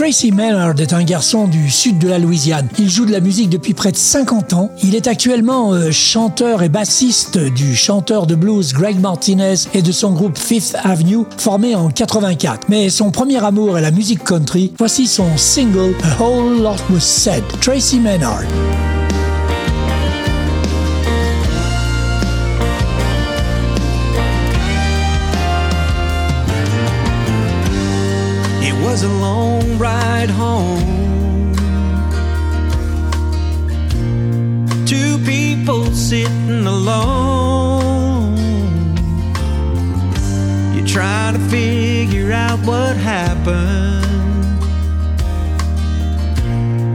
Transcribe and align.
Tracy 0.00 0.32
Maynard 0.32 0.80
est 0.80 0.94
un 0.94 1.04
garçon 1.04 1.46
du 1.46 1.68
sud 1.68 1.98
de 1.98 2.08
la 2.08 2.18
Louisiane. 2.18 2.66
Il 2.78 2.88
joue 2.88 3.04
de 3.04 3.12
la 3.12 3.20
musique 3.20 3.50
depuis 3.50 3.74
près 3.74 3.92
de 3.92 3.98
50 3.98 4.54
ans. 4.54 4.70
Il 4.82 4.94
est 4.94 5.06
actuellement 5.06 5.74
euh, 5.74 5.90
chanteur 5.90 6.62
et 6.62 6.70
bassiste 6.70 7.36
du 7.36 7.76
chanteur 7.76 8.26
de 8.26 8.34
blues 8.34 8.72
Greg 8.72 8.98
Martinez 8.98 9.56
et 9.74 9.82
de 9.82 9.92
son 9.92 10.12
groupe 10.12 10.38
Fifth 10.38 10.74
Avenue, 10.84 11.26
formé 11.36 11.74
en 11.74 11.90
84. 11.90 12.68
Mais 12.70 12.88
son 12.88 13.10
premier 13.10 13.44
amour 13.44 13.76
est 13.76 13.82
la 13.82 13.90
musique 13.90 14.24
country. 14.24 14.72
Voici 14.78 15.06
son 15.06 15.36
single 15.36 15.94
A 16.02 16.22
Whole 16.22 16.62
Lot 16.62 16.80
Was 16.88 17.00
Said. 17.00 17.44
Tracy 17.60 17.98
Maynard. 17.98 18.44
Ride 30.20 30.30
home. 30.30 31.54
Two 34.86 35.18
people 35.24 35.84
sitting 35.92 36.66
alone. 36.66 38.36
You're 40.74 40.86
trying 40.86 41.34
to 41.34 41.40
figure 41.48 42.32
out 42.32 42.58
what 42.66 42.96
happened. 42.96 44.04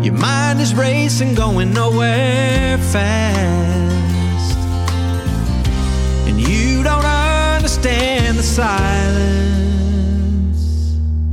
Your 0.05 0.13
mind 0.13 0.61
is 0.61 0.75
racing, 0.75 1.33
going 1.33 1.73
nowhere 1.73 2.77
fast. 2.77 4.57
And 6.27 6.39
you 6.39 6.83
don't 6.83 7.05
understand 7.05 8.37
the 8.37 8.43
silence. 8.43 9.54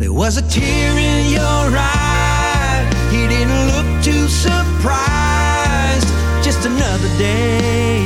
There 0.03 0.13
was 0.13 0.37
a 0.37 0.43
tear 0.43 0.99
in 0.99 1.31
your 1.31 1.65
eye. 1.79 2.91
He 3.13 3.29
didn't 3.29 3.67
look 3.71 3.87
too 4.03 4.27
surprised. 4.27 6.09
Just 6.43 6.67
another 6.67 7.07
day. 7.19 8.03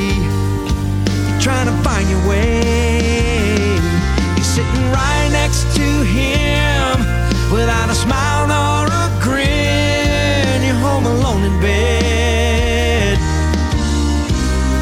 You're 1.27 1.41
trying 1.41 1.65
to 1.65 1.77
find 1.83 2.07
your 2.11 2.21
way. 2.29 3.79
You're 4.37 4.45
sitting 4.45 4.85
right 4.93 5.31
next 5.33 5.75
to 5.75 5.89
him 6.05 7.01
without 7.51 7.89
a 7.89 7.95
smile 7.95 8.47
nor 8.47 8.93
a 8.93 9.09
grin. 9.23 10.63
You're 10.67 10.83
home 10.85 11.07
alone 11.07 11.45
in 11.45 11.61
bed. 11.63 13.17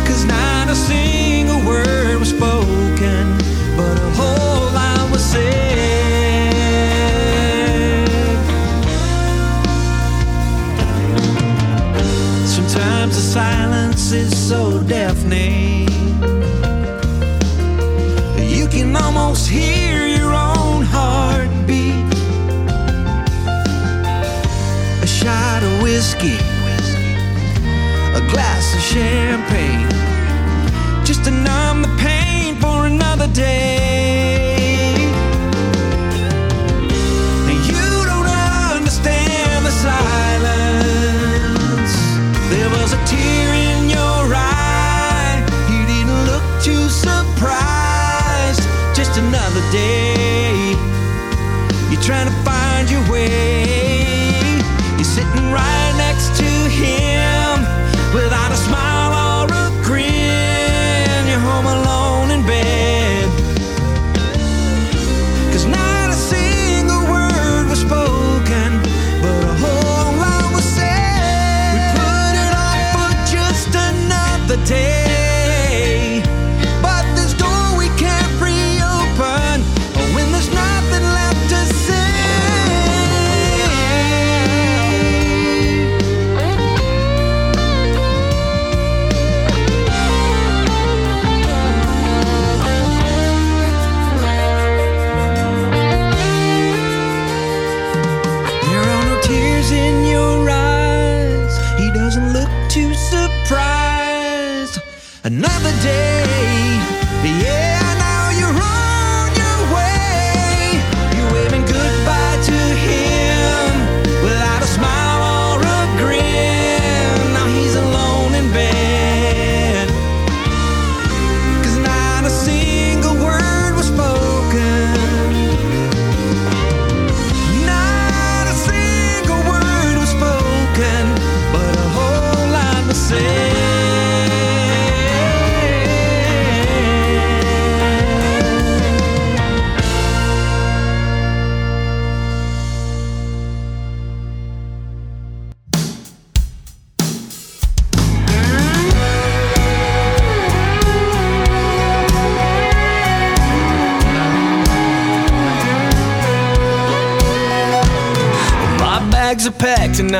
Cause 0.05 0.25
not 0.25 0.69
a 0.69 0.75
single 0.75 1.24
so 14.55 14.81
deafening. 14.85 15.89
You 18.57 18.67
can 18.69 18.95
almost 18.95 19.49
hear 19.49 20.07
your 20.19 20.33
own 20.33 20.81
heartbeat. 20.95 22.07
A 25.07 25.09
shot 25.21 25.61
of 25.69 25.73
whiskey, 25.83 26.39
a 28.21 28.23
glass 28.33 28.65
of 28.77 28.83
champagne, 28.93 29.89
just 31.05 31.25
to 31.25 31.33
numb 31.33 31.83
the 31.83 31.93
pain 32.07 32.55
for 32.63 32.87
another 32.87 33.29
day. 33.33 33.74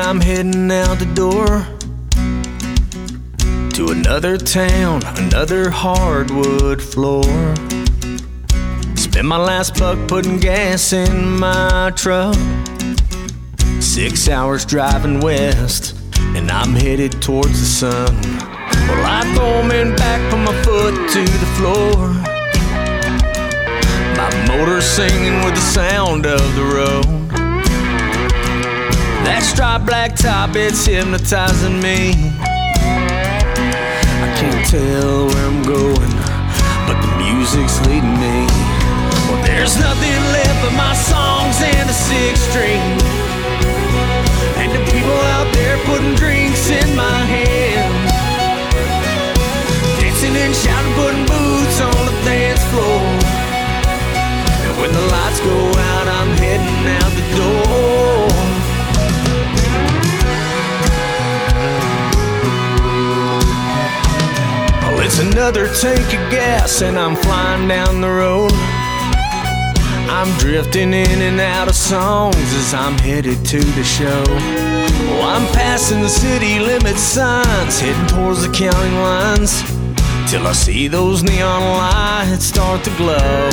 I'm 0.05 0.21
heading 0.21 0.69
out 0.69 0.99
the 0.99 1.11
door 1.15 1.65
to 3.71 3.91
another 3.91 4.37
town, 4.37 5.01
another 5.17 5.71
hardwood 5.71 6.79
floor. 6.79 7.23
Spent 8.95 9.25
my 9.25 9.37
last 9.37 9.79
buck 9.79 9.97
putting 10.07 10.39
gas 10.39 10.93
in 10.93 11.39
my 11.39 11.91
truck. 11.95 12.35
Six 13.79 14.29
hours 14.29 14.63
driving 14.63 15.21
west, 15.21 15.97
and 16.35 16.51
I'm 16.51 16.75
headed 16.75 17.19
towards 17.19 17.59
the 17.59 17.65
sun. 17.65 18.15
Well, 18.87 19.05
I 19.07 19.23
throw 19.33 19.63
me 19.63 19.95
back, 19.95 20.21
put 20.29 20.37
my 20.37 20.53
foot 20.61 21.09
to 21.13 21.23
the 21.23 21.49
floor. 21.57 22.13
My 24.15 24.29
motor 24.47 24.81
singing 24.81 25.43
with 25.43 25.55
the 25.55 25.61
sound 25.61 26.27
of 26.27 26.55
the 26.55 26.63
road. 26.63 27.24
That 29.25 29.41
striped 29.41 29.85
black 29.85 30.15
top, 30.15 30.55
it's 30.55 30.85
hypnotizing 30.85 31.81
me. 31.81 32.13
I 34.21 34.29
can't 34.37 34.61
tell 34.69 35.25
where 35.25 35.45
I'm 35.49 35.65
going, 35.65 36.13
but 36.85 36.97
the 37.01 37.11
music's 37.17 37.81
leading 37.89 38.15
me. 38.21 38.45
Well, 39.25 39.41
there's 39.41 39.81
nothing 39.81 40.21
left 40.29 40.57
but 40.61 40.77
my 40.77 40.93
songs 40.93 41.57
and 41.57 41.89
a 41.89 41.97
six 41.97 42.37
string. 42.53 42.81
And 44.61 44.69
the 44.69 44.81
people 44.93 45.19
out 45.33 45.49
there 45.57 45.81
putting 45.89 46.13
drinks 46.13 46.69
in 46.69 46.95
my 46.95 47.19
hand. 47.25 47.89
Dancing 49.97 50.37
and 50.37 50.53
shouting, 50.53 50.93
putting 50.93 51.25
boots 51.25 51.81
on 51.81 51.97
the 52.05 52.15
dance 52.29 52.61
floor. 52.69 53.01
And 54.69 54.73
when 54.77 54.93
the 54.93 55.05
lights 55.09 55.41
go 55.41 55.57
out, 55.73 56.07
I'm 56.13 56.31
heading 56.37 56.85
out 57.01 57.11
the 57.17 57.25
door. 57.41 58.34
It's 65.05 65.19
another 65.19 65.67
tank 65.67 66.03
of 66.07 66.31
gas, 66.31 66.81
and 66.81 66.97
I'm 66.97 67.15
flying 67.15 67.67
down 67.67 68.01
the 68.01 68.09
road. 68.09 68.51
I'm 70.09 70.35
drifting 70.39 70.93
in 70.93 71.21
and 71.21 71.39
out 71.39 71.67
of 71.67 71.75
songs 71.75 72.35
as 72.35 72.73
I'm 72.73 72.97
headed 72.97 73.45
to 73.45 73.59
the 73.59 73.83
show. 73.83 74.23
Oh, 74.27 75.21
I'm 75.21 75.45
passing 75.53 76.01
the 76.01 76.09
city 76.09 76.57
limit 76.57 76.97
signs, 76.97 77.79
heading 77.79 78.07
towards 78.07 78.41
the 78.41 78.51
county 78.51 78.95
lines. 78.97 79.61
Till 80.27 80.47
I 80.47 80.53
see 80.53 80.87
those 80.87 81.21
neon 81.21 81.61
lights 81.61 82.45
start 82.45 82.83
to 82.85 82.89
glow. 82.97 83.49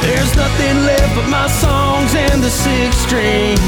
There's 0.00 0.34
nothing 0.34 0.76
left 0.88 1.14
but 1.14 1.28
my 1.28 1.46
songs 1.46 2.14
and 2.14 2.42
the 2.42 2.48
six 2.48 2.96
string. 2.96 3.58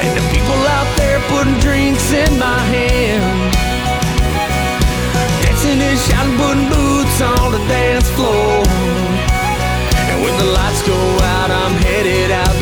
And 0.00 0.16
the 0.16 0.24
people 0.32 0.60
out 0.78 0.90
there 0.96 1.20
putting 1.28 1.58
drinks 1.60 2.10
in 2.10 2.38
my 2.38 2.58
hand. 2.72 3.75
Dancing 5.76 5.90
and 5.90 5.98
shouting, 5.98 6.36
putting 6.38 6.68
boots 6.70 7.20
on 7.20 7.52
the 7.52 7.58
dance 7.68 8.08
floor. 8.10 8.64
And 10.08 10.22
when 10.22 10.38
the 10.38 10.44
lights 10.52 10.82
go 10.86 10.94
out, 10.94 11.50
I'm 11.50 11.72
headed 11.82 12.30
out 12.30 12.55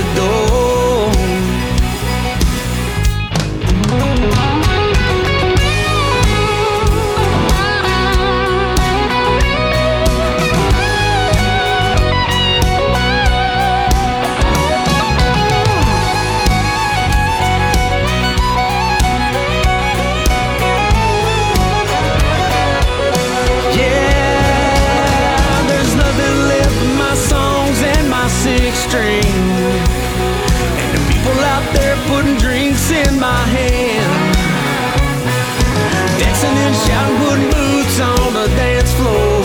shouting, 36.86 37.18
putting 37.22 37.50
boots 37.50 38.00
on 38.00 38.32
the 38.34 38.46
dance 38.56 38.92
floor. 38.94 39.42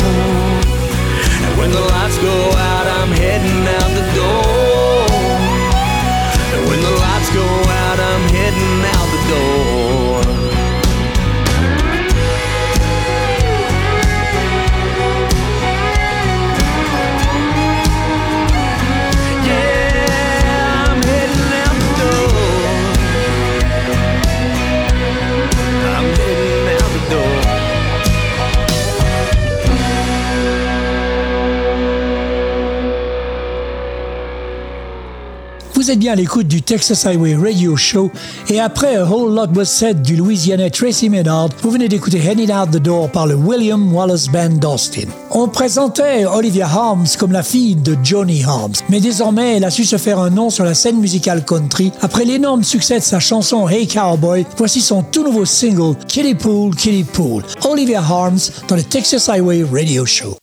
And 1.46 1.58
when 1.58 1.72
the 1.72 1.81
lights 1.81 2.18
go 2.18 2.34
out, 2.52 2.59
Vous 35.80 35.92
êtes 35.92 36.00
bien 36.00 36.12
à 36.12 36.16
l'écoute 36.16 36.50
du 36.50 36.62
Texas 36.62 37.06
Highway 37.06 37.36
Radio 37.36 37.78
Show 37.78 38.12
et 38.50 38.60
après 38.60 38.98
A 38.98 39.06
Whole 39.06 39.34
Lot 39.34 39.56
Was 39.56 39.64
Said 39.64 40.02
du 40.02 40.18
Louisianais 40.18 40.70
Tracy 40.70 41.08
Menard, 41.08 41.48
vous 41.62 41.72
venez 41.72 41.88
d'écouter 41.88 42.18
Heading 42.18 42.52
Out 42.52 42.72
the 42.72 42.84
Door 42.84 43.12
par 43.12 43.28
le 43.28 43.36
William 43.36 43.94
Wallace 43.94 44.28
Band 44.28 44.50
d'Austin. 44.50 45.08
On 45.31 45.48
présentait 45.48 46.26
Olivia 46.26 46.68
Harms 46.68 47.08
comme 47.18 47.31
la 47.31 47.44
fille 47.44 47.78
de 47.78 47.96
Johnny 48.04 48.44
Harms, 48.44 48.74
mais 48.90 49.00
désormais 49.00 49.56
elle 49.56 49.64
a 49.64 49.72
su 49.72 49.86
se 49.86 49.96
faire 49.96 50.20
un 50.20 50.30
nom 50.30 50.50
sur 50.50 50.66
la 50.66 50.74
scène 50.74 51.00
musicale 51.00 51.46
country. 51.46 51.94
Après 52.02 52.25
l'énorme 52.25 52.66
succès 52.66 53.00
de 53.00 53.04
sa 53.04 53.22
chanson 53.22 53.66
Hey 53.70 53.88
Cowboy, 53.88 54.46
voici 54.58 54.82
son 54.82 55.02
tout 55.02 55.24
nouveau 55.24 55.46
single 55.46 55.96
Kitty 56.10 56.36
Pool, 56.36 56.75
Kitty 56.75 57.06
Pool. 57.06 57.42
Olivia 57.64 58.02
Harms 58.02 58.52
dans 58.68 58.75
le 58.75 58.84
Texas 58.84 59.30
Highway 59.30 59.64
Radio 59.64 60.06
Show. 60.06 60.38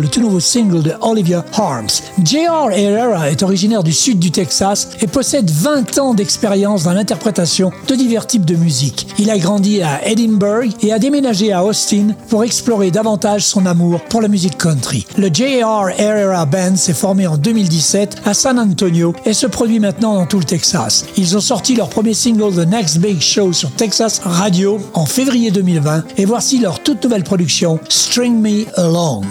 Le 0.00 0.08
tout 0.08 0.20
nouveau 0.20 0.40
single 0.40 0.82
de 0.82 0.92
Olivia 1.00 1.44
Harms. 1.54 2.02
J.R. 2.22 2.70
Herrera 2.70 3.30
est 3.30 3.42
originaire 3.42 3.82
du 3.82 3.92
sud 3.92 4.18
du 4.18 4.30
Texas 4.30 4.90
et 5.00 5.06
possède 5.06 5.50
20 5.50 5.98
ans 5.98 6.12
d'expérience 6.12 6.84
dans 6.84 6.92
l'interprétation 6.92 7.70
de 7.88 7.94
divers 7.94 8.26
types 8.26 8.44
de 8.44 8.56
musique. 8.56 9.06
Il 9.18 9.30
a 9.30 9.38
grandi 9.38 9.82
à 9.82 10.06
Edinburgh 10.06 10.70
et 10.82 10.92
a 10.92 10.98
déménagé 10.98 11.52
à 11.52 11.64
Austin 11.64 12.08
pour 12.28 12.44
explorer 12.44 12.90
davantage 12.90 13.46
son 13.46 13.64
amour 13.64 14.00
pour 14.02 14.20
la 14.20 14.28
musique 14.28 14.58
country. 14.58 15.06
Le 15.16 15.28
J.R. 15.32 15.88
Herrera 15.98 16.44
Band 16.44 16.76
s'est 16.76 16.92
formé 16.92 17.26
en 17.26 17.38
2017 17.38 18.22
à 18.26 18.34
San 18.34 18.58
Antonio 18.58 19.14
et 19.24 19.32
se 19.32 19.46
produit 19.46 19.80
maintenant 19.80 20.14
dans 20.14 20.26
tout 20.26 20.38
le 20.38 20.44
Texas. 20.44 21.06
Ils 21.16 21.36
ont 21.36 21.40
sorti 21.40 21.74
leur 21.74 21.88
premier 21.88 22.14
single 22.14 22.54
The 22.54 22.68
Next 22.68 22.98
Big 22.98 23.20
Show 23.20 23.52
sur 23.54 23.70
Texas 23.72 24.20
Radio 24.24 24.78
en 24.92 25.06
février 25.06 25.50
2020 25.50 26.04
et 26.18 26.24
voici 26.26 26.58
leur 26.58 26.80
toute 26.82 27.02
nouvelle 27.02 27.24
production 27.24 27.80
String 27.88 28.40
Me 28.40 28.66
Along. 28.78 29.22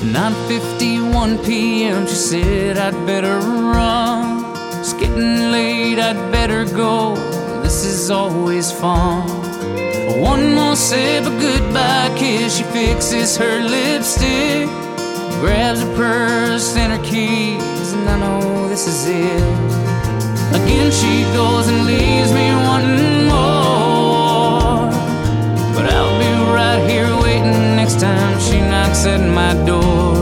9:51 0.00 1.44
p.m. 1.44 2.06
She 2.06 2.14
said 2.14 2.78
I'd 2.78 2.94
better 3.06 3.38
run. 3.38 4.44
It's 4.80 4.94
getting 4.94 5.52
late, 5.52 5.98
I'd 5.98 6.32
better 6.32 6.64
go. 6.64 7.16
This 7.62 7.84
is 7.84 8.10
always 8.10 8.72
fun. 8.72 9.28
One 10.22 10.54
more 10.54 10.74
sip, 10.74 11.24
a 11.26 11.30
goodbye 11.38 12.14
kiss. 12.16 12.56
She 12.56 12.64
fixes 12.64 13.36
her 13.36 13.60
lipstick, 13.60 14.68
grabs 15.42 15.82
her 15.82 15.94
purse 15.96 16.74
and 16.76 16.92
her 16.94 17.04
keys, 17.04 17.92
and 17.92 18.08
I 18.08 18.18
know 18.18 18.68
this 18.68 18.86
is 18.86 19.06
it. 19.06 19.42
Again 20.56 20.90
she 20.90 21.24
goes 21.34 21.68
and 21.68 21.84
leaves 21.84 22.32
me 22.32 22.50
wanting 22.66 23.26
more. 23.28 24.88
But 25.74 25.92
I'll 25.92 26.18
be 26.18 26.30
right 26.56 26.80
here 26.88 27.19
next 27.90 28.02
time 28.02 28.38
she 28.38 28.60
knocks 28.60 29.04
at 29.04 29.20
my 29.20 29.52
door. 29.66 30.14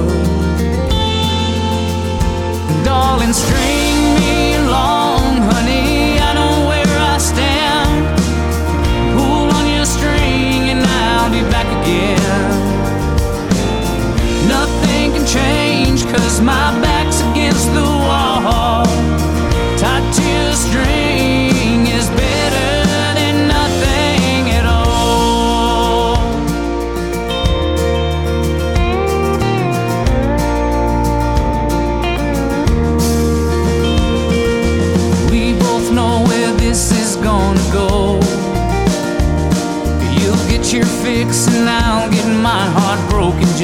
Darling, 2.82 3.34
string 3.34 3.98
me 4.16 4.54
along, 4.54 5.36
honey. 5.52 6.18
I 6.18 6.32
know 6.32 6.68
where 6.68 6.94
I 7.12 7.18
stand. 7.18 8.20
Pull 9.16 9.52
on 9.58 9.66
your 9.74 9.84
string 9.84 10.70
and 10.72 10.80
I'll 10.82 11.30
be 11.30 11.42
back 11.50 11.68
again. 11.82 12.48
Nothing 14.48 15.12
can 15.12 15.26
change, 15.26 16.06
cause 16.06 16.40
my 16.40 16.87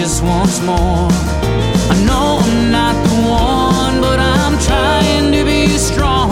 just 0.05 0.23
once 0.23 0.61
more. 0.61 1.09
I 1.91 1.97
know 2.05 2.39
I'm 2.43 2.71
not 2.71 2.95
the 3.09 3.17
one, 3.27 4.03
but 4.03 4.19
I'm 4.21 4.59
trying 4.59 5.33
to 5.33 5.47
be 5.47 5.67
strong. 5.79 6.31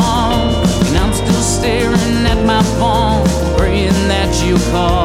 And 0.88 0.98
I'm 0.98 1.14
still 1.14 1.40
staring 1.40 2.26
at 2.32 2.44
my 2.44 2.62
phone, 2.78 3.24
praying 3.56 4.08
that 4.08 4.44
you 4.44 4.56
call. 4.72 5.01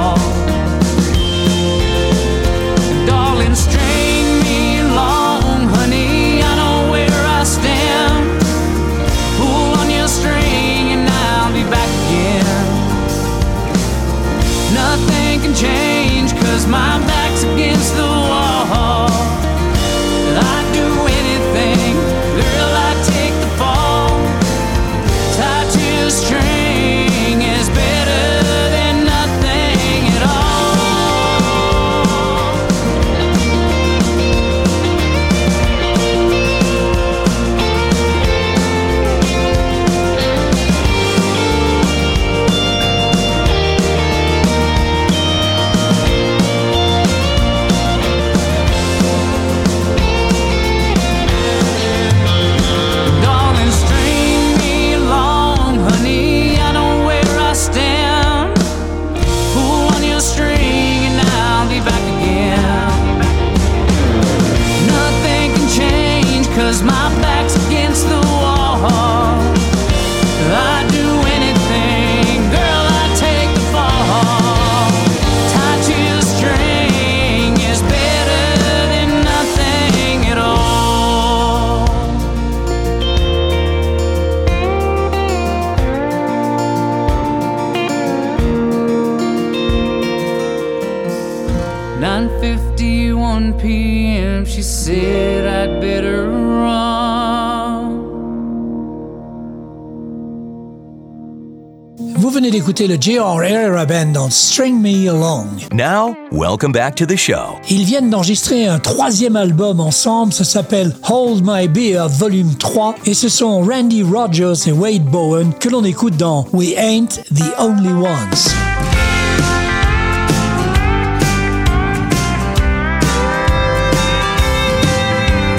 Le 102.85 102.95
J.R. 102.99 103.41
Herrera 103.41 103.85
Band 103.87 104.11
dans 104.13 104.29
String 104.29 104.79
Me 104.79 105.09
Along. 105.09 105.47
Now, 105.73 106.15
welcome 106.31 106.71
back 106.71 106.95
to 106.97 107.07
the 107.07 107.17
show. 107.17 107.55
Ils 107.71 107.85
viennent 107.85 108.11
d'enregistrer 108.11 108.67
un 108.67 108.77
troisième 108.77 109.35
album 109.35 109.79
ensemble, 109.79 110.31
ça 110.31 110.43
s'appelle 110.43 110.95
Hold 111.09 111.41
My 111.43 111.67
Beer 111.67 112.07
Volume 112.07 112.53
3 112.53 112.95
et 113.05 113.15
ce 113.15 113.29
sont 113.29 113.61
Randy 113.61 114.03
Rogers 114.03 114.67
et 114.67 114.71
Wade 114.71 115.05
Bowen 115.05 115.53
que 115.59 115.69
l'on 115.69 115.83
écoute 115.85 116.17
dans 116.17 116.45
We 116.53 116.73
Ain't 116.77 117.23
the 117.33 117.51
Only 117.57 117.93
Ones. 117.93 118.53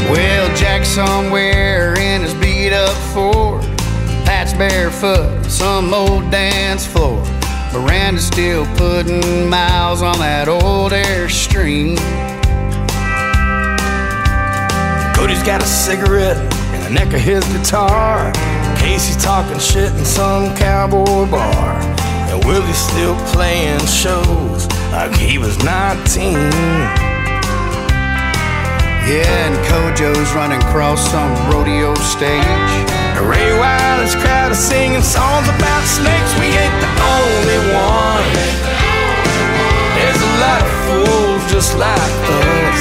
Well, 0.08 0.48
Jack's 0.54 0.88
somewhere 0.88 1.94
in 1.98 2.22
his 2.22 2.34
beat 2.34 2.72
up 2.72 2.94
Ford. 3.12 3.67
Barefoot, 4.58 5.44
some 5.46 5.94
old 5.94 6.32
dance 6.32 6.84
floor. 6.84 7.22
Miranda's 7.72 8.26
still 8.26 8.66
putting 8.74 9.48
miles 9.48 10.02
on 10.02 10.18
that 10.18 10.48
old 10.48 10.90
Airstream. 10.90 11.96
Cody's 15.14 15.44
got 15.44 15.62
a 15.62 15.66
cigarette 15.66 16.38
in 16.74 16.82
the 16.82 16.90
neck 16.90 17.14
of 17.14 17.20
his 17.20 17.44
guitar. 17.52 18.32
Casey's 18.76 19.22
talking 19.22 19.60
shit 19.60 19.92
in 19.94 20.04
some 20.04 20.56
cowboy 20.56 21.30
bar. 21.30 21.78
And 22.26 22.44
Willie's 22.44 22.76
still 22.76 23.14
playing 23.26 23.78
shows 23.86 24.66
like 24.90 25.14
he 25.14 25.38
was 25.38 25.56
19. 25.62 26.34
Yeah, 29.06 29.22
and 29.46 29.54
Kojo's 29.66 30.32
running 30.34 30.60
across 30.62 31.08
some 31.12 31.32
rodeo 31.48 31.94
stage. 31.94 32.97
Ray 33.26 33.50
Wylie's 33.58 34.14
crowd 34.14 34.52
is 34.52 34.58
singing 34.58 35.02
songs 35.02 35.48
about 35.48 35.82
snakes. 35.82 36.32
We 36.38 36.54
ain't 36.54 36.78
the 36.78 36.92
only 37.18 37.58
one. 37.74 38.26
There's 39.98 40.22
a 40.22 40.32
lot 40.38 40.60
of 40.62 40.70
fools 40.86 41.42
just 41.50 41.74
like 41.74 42.14
us. 42.30 42.80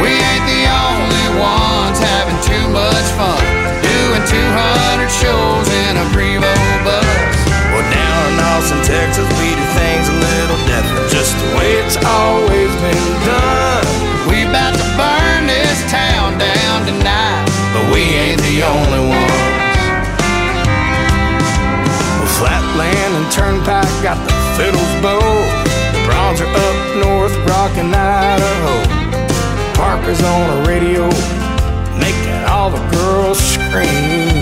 We 0.00 0.16
ain't 0.16 0.46
the 0.48 0.64
only 0.64 1.26
ones 1.36 2.00
having 2.00 2.40
too 2.40 2.64
much 2.72 3.08
fun. 3.20 3.42
Doing 3.84 4.24
200 4.24 5.12
shows 5.12 5.66
in 5.84 5.92
a 6.00 6.06
Prevost 6.16 6.76
bus. 6.80 7.36
Well, 7.76 7.84
down 7.92 8.20
in 8.32 8.36
Austin, 8.40 8.80
Texas, 8.80 9.28
we 9.36 9.52
do 9.52 9.66
things 9.76 10.08
a 10.08 10.16
little 10.16 10.60
different. 10.64 11.04
Just 11.12 11.36
the 11.36 11.48
way 11.60 11.84
it's 11.84 12.00
always 12.00 12.72
been 12.80 13.08
done. 13.28 13.84
We 14.24 14.48
about 14.48 14.72
to 14.72 14.86
burn 14.96 15.46
this 15.52 15.84
town 15.92 16.38
down 16.40 16.86
tonight. 16.88 17.44
But 17.76 17.92
we 17.92 18.00
ain't 18.00 18.40
the 18.40 18.64
only 18.64 19.04
one. 19.08 19.19
Turnpike 23.30 24.02
got 24.02 24.18
the 24.26 24.34
fiddles 24.58 24.94
bow. 25.00 25.20
The 25.94 26.02
Browns 26.04 26.40
are 26.40 26.50
up 26.50 26.96
north, 26.98 27.34
rockin' 27.46 27.94
Idaho. 27.94 28.74
Parker's 29.74 30.20
on 30.22 30.50
a 30.50 30.68
radio, 30.68 31.08
making 31.98 32.42
all 32.50 32.70
the 32.70 32.82
girls 32.90 33.38
scream. 33.38 34.34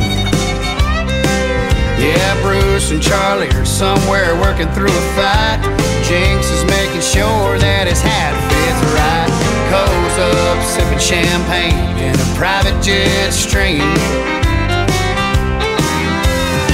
Yeah, 2.00 2.40
Bruce 2.42 2.90
and 2.90 3.02
Charlie 3.02 3.50
are 3.50 3.66
somewhere 3.66 4.34
working 4.40 4.68
through 4.72 4.90
a 4.90 5.04
fight. 5.14 5.60
Jinks 6.08 6.48
is 6.48 6.64
making 6.64 7.02
sure 7.02 7.58
that 7.58 7.86
his 7.86 8.00
hat 8.00 8.32
fits 8.48 8.80
right. 8.96 9.28
Coe's 9.68 10.16
up 10.16 10.64
sipping 10.64 10.98
champagne 10.98 11.98
in 12.00 12.14
a 12.16 12.28
private 12.38 12.80
jet 12.82 13.32
stream. 13.32 13.84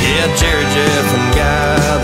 Yeah, 0.04 0.28
Jerry 0.37 0.68
Jeff 0.76 1.09
and 1.11 1.35
Guy, 1.35 2.03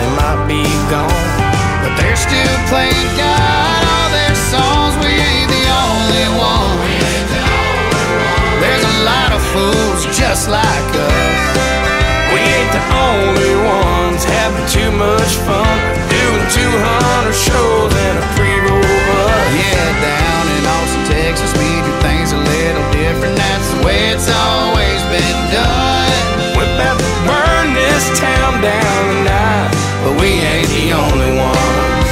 much 15.31 15.47
fun 15.47 15.79
doing 16.11 16.47
200 16.51 17.31
shows 17.31 17.93
in 17.95 18.15
a 18.19 18.25
Prevost 18.35 18.99
bus. 19.07 19.47
Yeah, 19.55 19.87
down 20.03 20.45
in 20.59 20.63
Austin, 20.67 21.05
Texas, 21.07 21.53
we 21.55 21.71
do 21.87 21.93
things 22.03 22.33
a 22.33 22.37
little 22.39 22.87
different. 22.91 23.37
That's 23.39 23.69
the 23.71 23.87
way 23.87 24.11
it's 24.11 24.27
always 24.27 24.99
been 25.07 25.41
done. 25.55 26.11
We're 26.59 26.67
about 26.75 26.99
to 26.99 27.11
burn 27.31 27.75
this 27.79 28.11
town 28.19 28.59
down 28.59 29.03
tonight, 29.15 29.71
but 30.03 30.19
we 30.19 30.43
ain't 30.43 30.71
the 30.75 30.99
only 30.99 31.33
ones. 31.39 32.11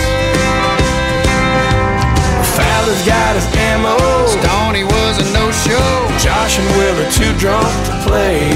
Fowler's 2.54 3.02
got 3.02 3.34
his 3.34 3.48
ammo. 3.66 3.98
Stoney 4.30 4.84
was 4.84 5.18
a 5.18 5.26
no-show. 5.34 5.90
Josh 6.22 6.58
and 6.58 6.70
Will 6.78 6.94
are 7.02 7.10
too 7.10 7.32
drunk 7.42 7.66
to 7.90 7.94
play. 8.06 8.46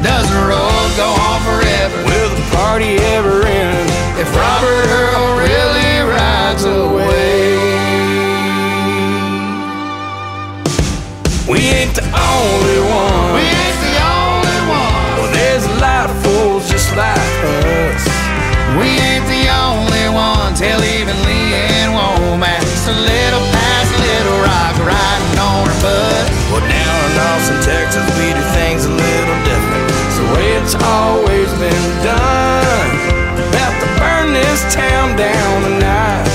Does 0.00 0.24
the 0.32 0.40
road 0.48 0.88
go 0.96 1.08
on 1.12 1.40
forever? 1.44 1.96
Will 2.08 2.30
the 2.32 2.56
party 2.56 2.96
ever 3.12 3.39
Texas, 27.70 28.02
we 28.18 28.34
do 28.34 28.42
things 28.58 28.84
a 28.84 28.90
little 28.90 29.38
different. 29.46 29.86
It's 30.10 30.18
the 30.18 30.26
way 30.34 30.46
it's 30.58 30.74
always 30.74 31.50
been 31.62 31.86
done. 32.02 32.90
About 33.46 33.74
to 33.78 33.88
burn 33.94 34.34
this 34.34 34.66
town 34.74 35.14
down 35.14 35.62
tonight. 35.62 36.26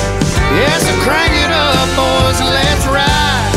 Yeah, 0.55 0.77
so 0.79 0.95
crank 1.03 1.35
it 1.35 1.51
up, 1.51 1.91
boys, 1.99 2.39
and 2.39 2.51
let's 2.55 2.87
ride. 2.87 3.51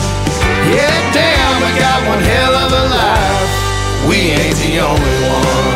Yeah, 0.74 0.90
damn, 1.14 1.54
we 1.62 1.70
got 1.78 1.98
one 2.10 2.18
hell 2.18 2.54
of 2.66 2.70
a 2.74 2.84
life. 2.98 4.10
We 4.10 4.34
ain't 4.34 4.58
the 4.58 4.82
only 4.82 5.16
ones. 5.30 5.67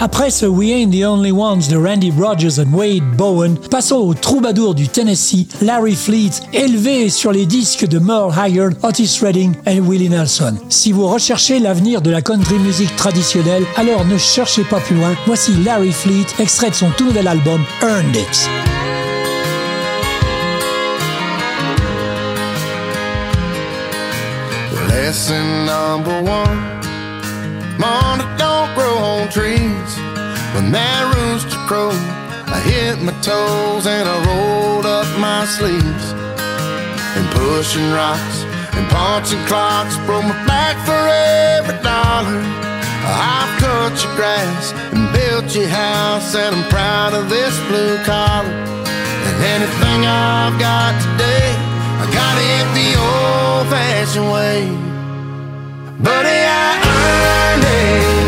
Après 0.00 0.30
ce 0.30 0.46
We 0.46 0.70
Ain't 0.70 0.90
the 0.92 1.02
Only 1.04 1.32
Ones 1.32 1.62
de 1.68 1.76
Randy 1.76 2.12
Rogers 2.16 2.60
and 2.60 2.72
Wade 2.72 3.02
Bowen, 3.16 3.58
passons 3.68 3.96
au 3.96 4.14
troubadour 4.14 4.76
du 4.76 4.86
Tennessee, 4.88 5.48
Larry 5.60 5.96
Fleet, 5.96 6.30
élevé 6.52 7.08
sur 7.08 7.32
les 7.32 7.46
disques 7.46 7.86
de 7.86 7.98
Merle 7.98 8.32
Haggard, 8.38 8.70
Otis 8.84 9.18
Redding 9.20 9.54
et 9.66 9.80
Willie 9.80 10.08
Nelson. 10.08 10.54
Si 10.68 10.92
vous 10.92 11.08
recherchez 11.08 11.58
l'avenir 11.58 12.00
de 12.00 12.10
la 12.10 12.22
country 12.22 12.60
music 12.60 12.94
traditionnelle, 12.94 13.64
alors 13.76 14.04
ne 14.04 14.16
cherchez 14.18 14.62
pas 14.62 14.78
plus 14.78 14.94
loin. 14.94 15.16
Voici 15.26 15.52
Larry 15.64 15.90
Fleet, 15.90 16.26
extrait 16.38 16.70
de 16.70 16.76
son 16.76 16.90
tout 16.96 17.06
nouvel 17.06 17.26
album 17.26 17.60
Earned 17.82 18.14
It. 18.14 18.48
Lesson 24.88 25.64
number 25.66 26.22
one 26.22 26.78
trees. 29.30 29.90
When 30.54 30.72
that 30.72 31.02
rooster 31.14 31.60
crowed, 31.68 31.92
I 32.48 32.58
hit 32.64 33.00
my 33.02 33.12
toes 33.20 33.86
and 33.86 34.08
I 34.08 34.16
rolled 34.24 34.86
up 34.86 35.06
my 35.18 35.44
sleeves. 35.44 36.06
And 37.16 37.26
pushing 37.36 37.90
rocks 37.92 38.44
and 38.76 38.88
punching 38.88 39.44
clocks 39.46 39.96
broke 40.06 40.24
my 40.24 40.38
back 40.46 40.76
for 40.86 40.96
every 40.96 41.76
dollar. 41.82 42.40
I've 43.04 43.52
cut 43.60 43.92
your 44.02 44.14
grass 44.16 44.72
and 44.92 45.10
built 45.12 45.54
your 45.54 45.68
house, 45.68 46.34
and 46.34 46.54
I'm 46.54 46.68
proud 46.68 47.14
of 47.14 47.28
this 47.28 47.58
blue 47.68 47.96
collar. 48.04 48.48
And 48.48 49.36
anything 49.56 50.06
I've 50.06 50.58
got 50.58 50.92
today, 51.00 51.52
I 52.00 52.04
got 52.12 52.36
it 52.38 52.66
the 52.78 52.90
old 52.96 53.66
fashioned 53.72 54.30
way. 54.30 54.68
Buddy, 56.00 56.40
I 56.46 56.68
earned 56.86 57.64
it. 57.64 58.27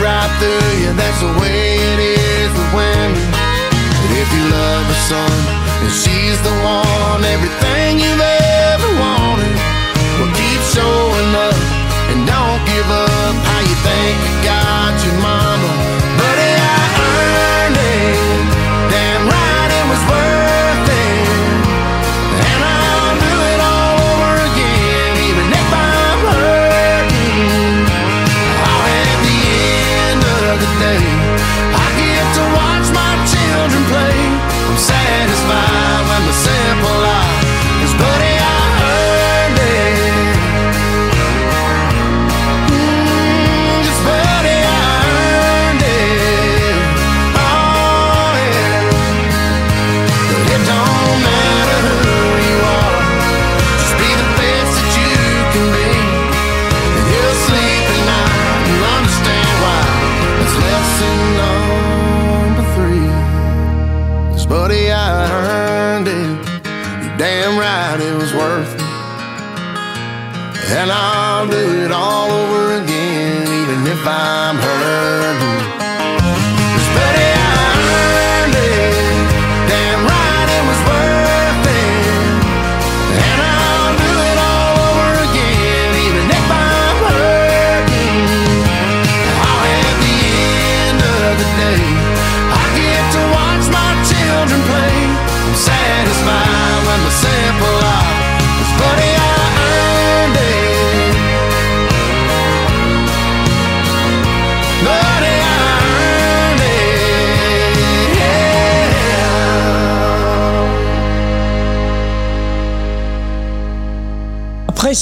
Right 0.00 0.30
through 0.40 0.72
you 0.82 0.90
That's 0.96 1.20
the 1.20 1.32
way 1.40 1.76
it 1.76 2.00
is 2.00 2.50
with 2.50 2.70
women. 2.74 3.30
But 3.32 4.10
if 4.16 4.28
you 4.34 4.44
love 4.50 4.84
her 4.86 5.00
son 5.08 5.38
And 5.84 5.92
she's 5.92 6.38
the 6.42 6.54
one. 6.64 7.24
Everything 7.24 8.00
you've 8.00 8.20
ever 8.20 8.31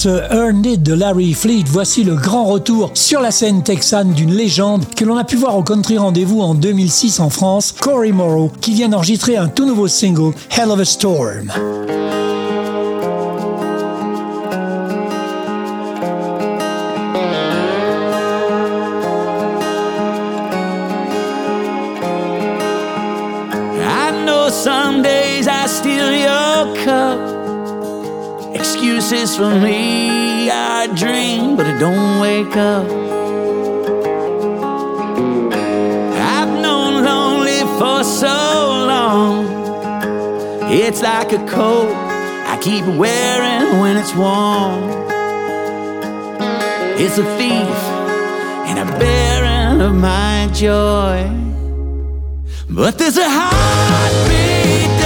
Après 0.00 0.12
ce 0.12 0.34
Earned 0.34 0.64
It 0.64 0.82
de 0.82 0.94
Larry 0.94 1.34
Fleet, 1.34 1.64
voici 1.66 2.04
le 2.04 2.14
grand 2.14 2.44
retour 2.44 2.90
sur 2.94 3.20
la 3.20 3.30
scène 3.30 3.62
texane 3.62 4.12
d'une 4.12 4.32
légende 4.32 4.86
que 4.94 5.04
l'on 5.04 5.18
a 5.18 5.24
pu 5.24 5.36
voir 5.36 5.58
au 5.58 5.62
Country 5.62 5.98
Rendez-vous 5.98 6.40
en 6.40 6.54
2006 6.54 7.20
en 7.20 7.28
France, 7.28 7.74
Cory 7.78 8.12
Morrow, 8.12 8.50
qui 8.62 8.72
vient 8.72 8.88
d'enregistrer 8.88 9.36
un 9.36 9.48
tout 9.48 9.66
nouveau 9.66 9.88
single, 9.88 10.32
Hell 10.56 10.70
of 10.70 10.80
a 10.80 10.84
Storm. 10.86 11.52
I 23.82 24.10
know 24.24 24.48
don't 31.80 32.20
wake 32.20 32.56
up. 32.58 32.84
I've 36.36 36.52
known 36.60 37.02
lonely 37.02 37.60
for 37.78 38.04
so 38.04 38.36
long. 38.92 39.46
It's 40.70 41.00
like 41.00 41.32
a 41.32 41.42
coat 41.46 41.90
I 42.52 42.58
keep 42.60 42.84
wearing 42.84 43.80
when 43.80 43.96
it's 43.96 44.14
warm. 44.14 44.90
It's 47.02 47.16
a 47.16 47.24
thief 47.38 47.78
and 48.68 48.78
a 48.78 48.98
bearing 48.98 49.80
of 49.80 49.94
my 49.94 50.50
joy. 50.52 51.18
But 52.68 52.98
there's 52.98 53.16
a 53.16 53.26
heartbeat 53.26 54.99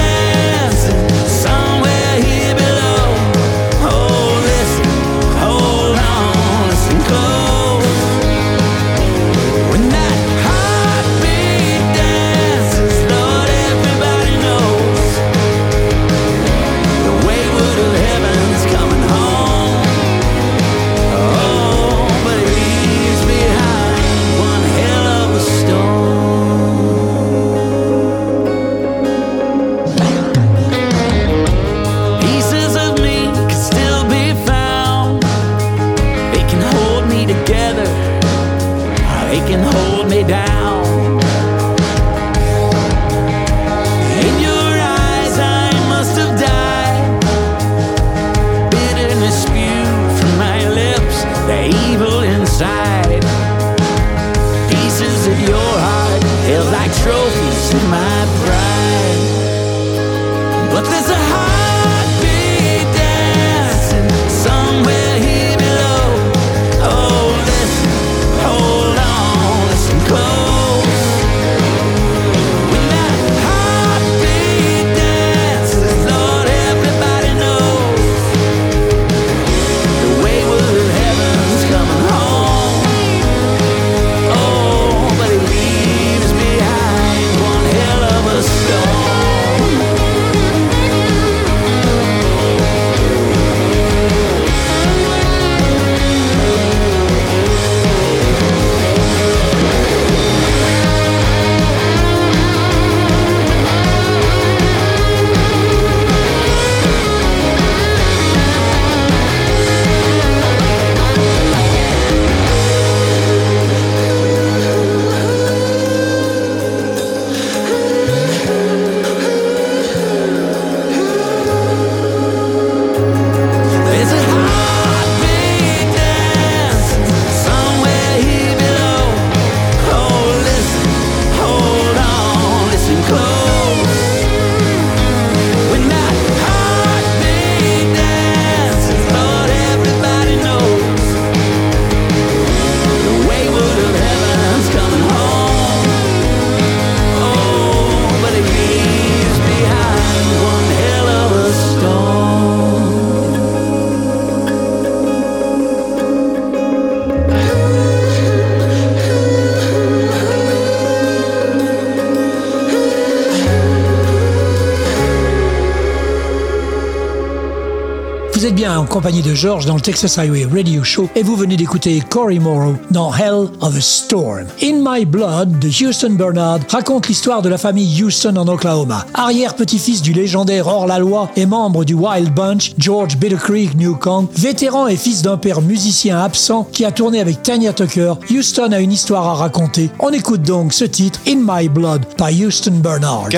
de 169.11 169.35
George 169.35 169.67
dans 169.67 169.75
le 169.75 169.81
Texas 169.81 170.17
Highway 170.17 170.45
Radio 170.45 170.83
Show 170.83 171.07
et 171.15 171.21
vous 171.21 171.35
venez 171.35 171.55
d'écouter 171.55 172.01
Cory 172.09 172.39
Morrow 172.39 172.73
dans 172.89 173.13
Hell 173.13 173.49
of 173.61 173.77
a 173.77 173.81
Storm. 173.81 174.47
In 174.63 174.81
My 174.83 175.05
Blood 175.05 175.59
de 175.59 175.67
Houston 175.67 176.13
Bernard 176.13 176.61
raconte 176.69 177.07
l'histoire 177.07 177.43
de 177.43 177.49
la 177.49 177.59
famille 177.59 178.03
Houston 178.03 178.35
en 178.35 178.47
Oklahoma. 178.47 179.05
Arrière-petit-fils 179.13 180.01
du 180.01 180.11
légendaire 180.11 180.65
hors-la-loi 180.65 181.29
et 181.35 181.45
membre 181.45 181.85
du 181.85 181.93
Wild 181.93 182.33
Bunch, 182.33 182.73
George 182.79 183.17
Bitter 183.17 183.35
Creek 183.35 183.75
Newcomb, 183.75 184.27
vétéran 184.35 184.87
et 184.87 184.97
fils 184.97 185.21
d'un 185.21 185.37
père 185.37 185.61
musicien 185.61 186.19
absent 186.19 186.67
qui 186.71 186.83
a 186.83 186.91
tourné 186.91 187.21
avec 187.21 187.43
Tanya 187.43 187.73
Tucker, 187.73 188.15
Houston 188.31 188.71
a 188.71 188.79
une 188.79 188.91
histoire 188.91 189.27
à 189.27 189.35
raconter. 189.35 189.91
On 189.99 190.09
écoute 190.09 190.41
donc 190.41 190.73
ce 190.73 190.85
titre 190.85 191.19
In 191.27 191.41
My 191.47 191.69
Blood 191.69 192.05
par 192.17 192.29
Houston 192.29 192.79
Bernard. 192.81 193.29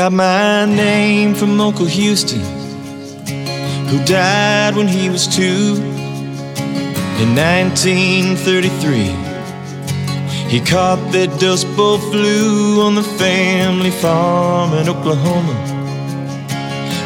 Who 3.90 4.04
died 4.04 4.76
when 4.76 4.88
he 4.88 5.10
was 5.10 5.28
two. 5.28 5.76
In 7.22 7.36
1933, 7.36 9.28
he 10.50 10.60
caught 10.60 11.00
that 11.14 11.40
Dust 11.40 11.66
Bowl 11.76 11.98
flu 11.98 12.82
on 12.82 12.96
the 12.96 13.04
family 13.04 13.92
farm 13.92 14.74
in 14.74 14.90
Oklahoma, 14.90 15.56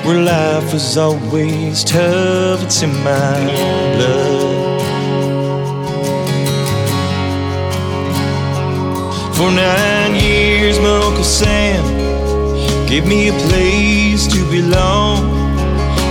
where 0.05 0.21
life 0.21 0.73
was 0.73 0.97
always 0.97 1.83
tough. 1.83 2.63
It's 2.63 2.81
in 2.81 2.93
my 3.03 3.37
blood. 3.95 4.81
For 9.35 9.51
nine 9.51 10.15
years, 10.15 10.79
my 10.79 10.97
Uncle 10.97 11.23
Sam 11.23 11.83
gave 12.87 13.05
me 13.07 13.29
a 13.29 13.33
place 13.47 14.27
to 14.27 14.43
belong. 14.49 15.40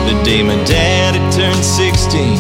The 0.09 0.23
day 0.25 0.43
my 0.43 0.57
dad 0.65 1.15
had 1.17 1.33
turned 1.33 1.65
16, 1.65 2.37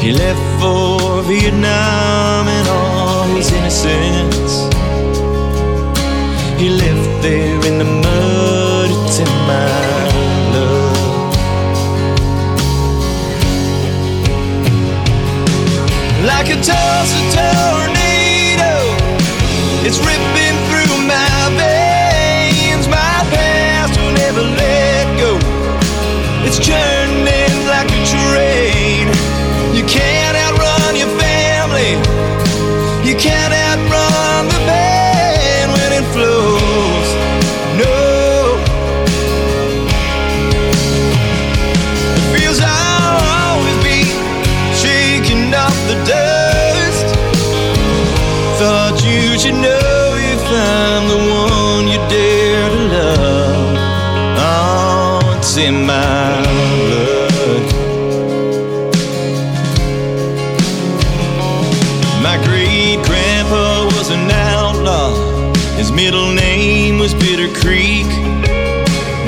he 0.00 0.12
left 0.12 0.44
for 0.60 1.22
Vietnam 1.22 2.48
in 2.48 2.66
all 2.68 3.24
his 3.36 3.50
innocence. 3.52 4.52
He 6.60 6.68
left 6.70 7.22
there 7.22 7.60
in 7.66 7.78
the 7.78 7.84
mud, 7.84 8.90
in 9.20 9.30
my 9.46 9.66
blood. 10.50 10.96
like 16.26 16.48
a 16.48 16.56
Tulsa 16.56 17.18
tornado. 17.34 18.72
It's 19.86 19.98
ripping 19.98 20.56
through 20.68 21.06
my 21.06 21.38
veins. 21.56 22.88
My 22.88 23.18
past 23.30 23.98
will 24.00 24.12
never 24.12 24.42
let. 24.42 24.75
It's 26.48 26.60
churning 26.60 26.95
Creek. 67.66 68.06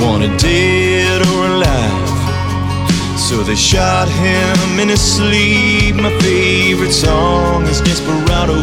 Wanted 0.01 0.39
dead 0.39 1.23
or 1.27 1.47
alive. 1.47 3.19
So 3.19 3.43
they 3.43 3.57
shot 3.57 4.09
him 4.09 4.79
in 4.79 4.89
his 4.89 5.01
sleep. 5.01 5.97
My 5.97 6.17
favorite 6.21 6.93
song 6.93 7.65
is 7.65 7.81
Desperado. 7.81 8.61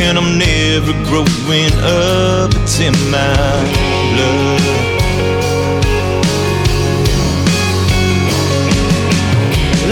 And 0.00 0.16
I'm 0.16 0.38
never 0.38 0.94
growing 1.10 1.74
up, 1.76 2.50
it's 2.62 2.80
in 2.80 2.94
my 3.10 3.36
blood. 4.14 4.62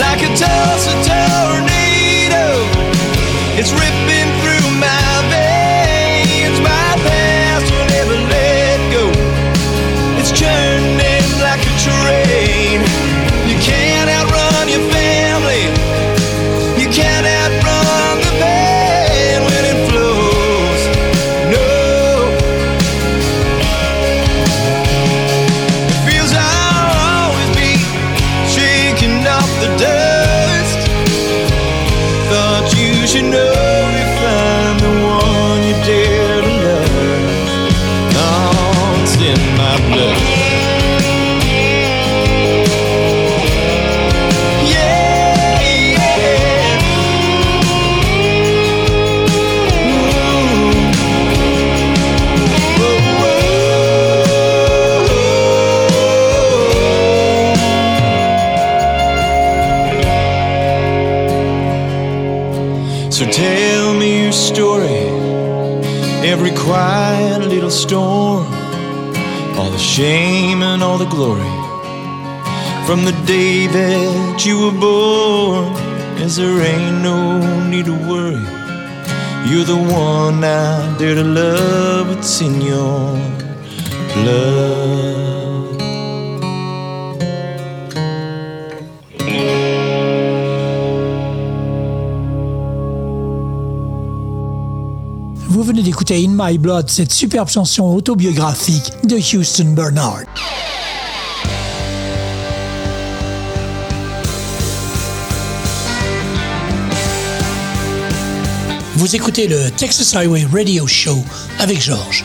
Like 0.00 0.22
a 0.28 0.30
Tulsa 0.40 0.94
tornado, 1.04 2.46
it's 3.60 3.72
ripping 3.72 3.95
from 72.96 73.04
the 73.04 73.26
day 73.26 73.66
that 73.66 74.46
you 74.46 74.56
were 74.64 74.78
born. 74.80 75.72
As 76.24 76.36
there 76.36 76.60
ain't 76.62 77.02
no 77.02 77.18
need 77.68 77.86
to 77.86 77.96
worry. 78.08 78.46
You're 79.48 79.64
the 79.64 79.76
one 79.76 80.42
I 80.42 80.96
dare 80.98 81.14
to 81.16 81.22
love, 81.22 82.10
it's 82.16 82.40
in 82.40 82.60
your 82.60 83.18
blood. 84.14 85.46
Vous 95.48 95.62
venez 95.62 95.82
d'écouter 95.82 96.22
In 96.22 96.34
My 96.34 96.58
Blood, 96.58 96.88
cette 96.88 97.12
superbe 97.12 97.48
chanson 97.48 97.84
autobiographique 97.94 98.92
de 99.04 99.16
Houston 99.16 99.72
Bernard. 99.74 100.24
Vous 108.96 109.14
écoutez 109.14 109.46
le 109.46 109.70
Texas 109.70 110.16
Highway 110.16 110.46
Radio 110.50 110.86
Show 110.86 111.18
avec 111.58 111.82
Georges. 111.82 112.24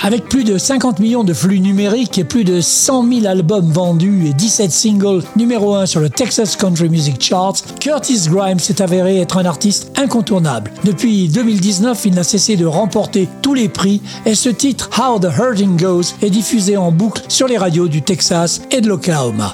Avec 0.00 0.24
plus 0.30 0.44
de 0.44 0.56
50 0.56 1.00
millions 1.00 1.22
de 1.22 1.34
flux 1.34 1.60
numériques 1.60 2.16
et 2.16 2.24
plus 2.24 2.44
de 2.44 2.62
100 2.62 3.12
000 3.12 3.26
albums 3.26 3.70
vendus 3.70 4.26
et 4.26 4.32
17 4.32 4.70
singles 4.70 5.22
numéro 5.36 5.74
1 5.74 5.84
sur 5.84 6.00
le 6.00 6.08
Texas 6.08 6.56
Country 6.56 6.88
Music 6.88 7.22
Charts, 7.22 7.56
Curtis 7.78 8.28
Grimes 8.30 8.58
s'est 8.58 8.80
avéré 8.80 9.20
être 9.20 9.36
un 9.36 9.44
artiste 9.44 9.92
incontournable. 9.98 10.72
Depuis 10.82 11.28
2019, 11.28 12.06
il 12.06 12.14
n'a 12.14 12.24
cessé 12.24 12.56
de 12.56 12.64
remporter 12.64 13.28
tous 13.42 13.52
les 13.52 13.68
prix 13.68 14.00
et 14.24 14.34
ce 14.34 14.48
titre 14.48 14.88
How 14.98 15.18
the 15.18 15.28
Hurting 15.38 15.76
Goes 15.78 16.14
est 16.22 16.30
diffusé 16.30 16.78
en 16.78 16.90
boucle 16.90 17.20
sur 17.28 17.48
les 17.48 17.58
radios 17.58 17.88
du 17.88 18.00
Texas 18.00 18.62
et 18.70 18.80
de 18.80 18.88
l'Oklahoma. 18.88 19.52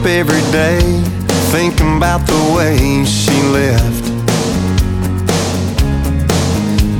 Up 0.00 0.06
every 0.06 0.40
day 0.52 0.80
thinking 1.50 1.96
about 1.96 2.26
the 2.26 2.54
way 2.54 3.04
she 3.04 3.32
left. 3.50 4.04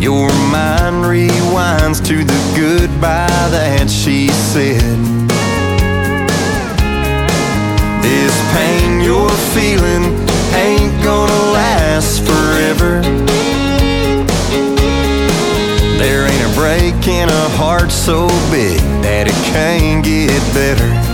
Your 0.03 0.29
mind 0.51 1.05
rewinds 1.05 2.05
to 2.07 2.25
the 2.25 2.41
goodbye 2.57 3.49
that 3.51 3.89
she 3.89 4.29
said. 4.29 4.81
This 8.03 8.35
pain 8.55 9.01
you're 9.01 9.39
feeling 9.55 10.05
ain't 10.55 11.03
gonna 11.05 11.53
last 11.53 12.23
forever. 12.23 13.03
There 15.99 16.27
ain't 16.27 16.53
a 16.53 16.55
break 16.55 17.07
in 17.07 17.29
a 17.29 17.49
heart 17.57 17.91
so 17.91 18.29
big 18.51 18.81
that 19.03 19.27
it 19.29 19.39
can't 19.53 20.05
get 20.05 20.41
better. 20.55 21.08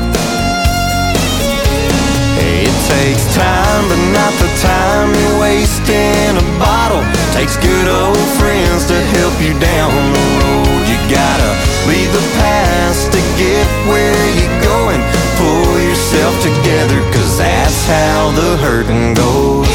Takes 3.00 3.26
time, 3.34 3.82
but 3.90 4.02
not 4.14 4.32
the 4.38 4.50
time 4.62 5.10
you 5.10 5.28
waste 5.40 5.88
in 5.88 6.36
a 6.36 6.46
bottle. 6.62 7.02
Takes 7.34 7.56
good 7.58 7.88
old 7.88 8.26
friends 8.38 8.86
to 8.86 8.96
help 9.18 9.34
you 9.42 9.52
down 9.58 9.90
the 10.14 10.26
road. 10.38 10.82
You 10.86 10.98
gotta 11.10 11.50
leave 11.90 12.10
the 12.14 12.26
past 12.38 13.10
to 13.12 13.20
get 13.40 13.66
where 13.90 14.24
you're 14.38 14.60
going. 14.62 15.02
Pull 15.40 15.74
yourself 15.82 16.34
together, 16.42 17.00
cause 17.10 17.38
that's 17.38 17.80
how 17.86 18.30
the 18.38 18.50
hurting 18.62 19.14
goes. 19.14 19.74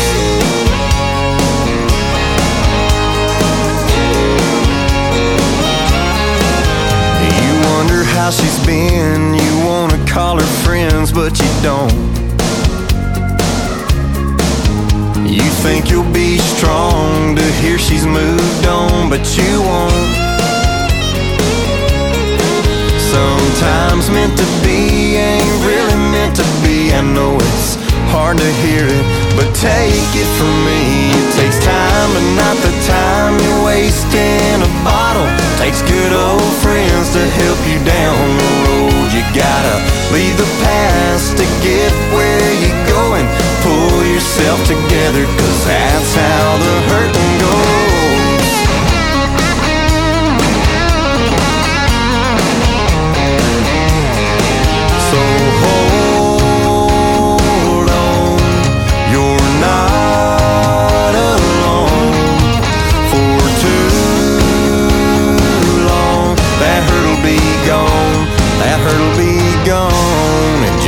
You 7.43 7.51
wonder 7.71 8.03
how 8.15 8.29
she's 8.31 8.59
been. 8.65 9.33
You 9.33 9.53
wanna 9.67 9.99
call 10.07 10.37
her 10.39 10.51
friends, 10.63 11.11
but 11.11 11.37
you 11.37 11.49
don't. 11.61 12.28
Think 15.61 15.91
you'll 15.91 16.13
be 16.13 16.37
strong 16.37 17.35
to 17.35 17.43
hear 17.59 17.77
she's 17.77 18.05
moved 18.05 18.65
on, 18.65 19.09
but 19.09 19.19
you 19.35 19.59
won't. 19.59 19.91
Sometimes 23.11 24.07
meant 24.09 24.37
to 24.39 24.47
be 24.63 25.19
ain't 25.19 25.55
really 25.67 25.99
meant 26.15 26.35
to 26.39 26.47
be. 26.63 26.95
I 26.95 27.01
know 27.03 27.35
it's 27.35 27.75
hard 28.07 28.37
to 28.39 28.49
hear 28.63 28.87
it, 28.87 29.05
but 29.35 29.51
take 29.59 30.11
it 30.15 30.29
from 30.39 30.53
me. 30.63 31.11
It 31.11 31.27
takes 31.35 31.59
time, 31.59 32.09
but 32.15 32.27
not 32.39 32.55
the 32.63 32.73
time 32.87 33.35
you 33.43 33.51
waste 33.67 34.07
in 34.15 34.63
a 34.63 34.71
bottle. 34.87 35.27
Takes 35.59 35.83
good 35.83 36.13
old 36.15 36.53
friends 36.63 37.11
to 37.11 37.23
help 37.43 37.59
you 37.67 37.83
down 37.83 38.15
the 38.39 38.51
road. 38.63 39.07
You 39.11 39.23
gotta 39.35 39.75
leave 40.15 40.39
the 40.39 40.47
past 40.63 41.35
to 41.35 41.45
get 41.59 41.91
where 42.15 42.47
you're 42.63 42.83
going. 42.87 43.27
Yourself 44.09 44.59
together, 44.65 45.25
cause 45.25 45.65
that's 45.65 46.15
how 46.15 46.57
the 46.57 46.75
hurting 46.89 47.38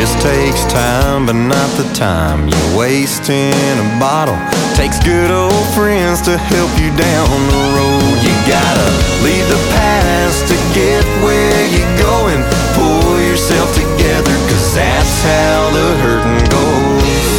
just 0.01 0.19
takes 0.19 0.65
time, 0.65 1.27
but 1.27 1.37
not 1.37 1.69
the 1.77 1.85
time 1.93 2.49
you 2.49 2.61
waste 2.73 3.29
in 3.29 3.77
a 3.77 3.87
bottle. 4.01 4.33
Takes 4.73 4.97
good 4.97 5.29
old 5.29 5.67
friends 5.77 6.25
to 6.25 6.41
help 6.41 6.73
you 6.81 6.89
down 6.97 7.29
the 7.53 7.63
road. 7.77 8.17
You 8.25 8.33
gotta 8.49 8.89
leave 9.21 9.45
the 9.45 9.61
past 9.77 10.49
to 10.49 10.57
get 10.73 11.05
where 11.21 11.61
you're 11.69 11.95
going. 12.01 12.41
Pull 12.73 13.21
yourself 13.21 13.69
together, 13.77 14.33
cause 14.49 14.73
that's 14.73 15.21
how 15.21 15.69
the 15.69 15.87
hurting 16.01 16.49
goes. 16.49 17.37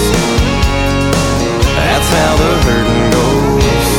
That's 1.66 2.10
how 2.14 2.32
the 2.38 2.52
hurting 2.62 3.06
goes. 3.10 3.90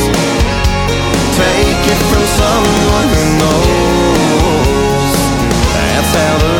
Take 1.36 1.84
it 1.92 2.00
from 2.08 2.24
someone 2.40 3.06
who 3.12 3.24
knows. 3.44 5.12
That's 5.76 6.12
how 6.16 6.34
the 6.40 6.53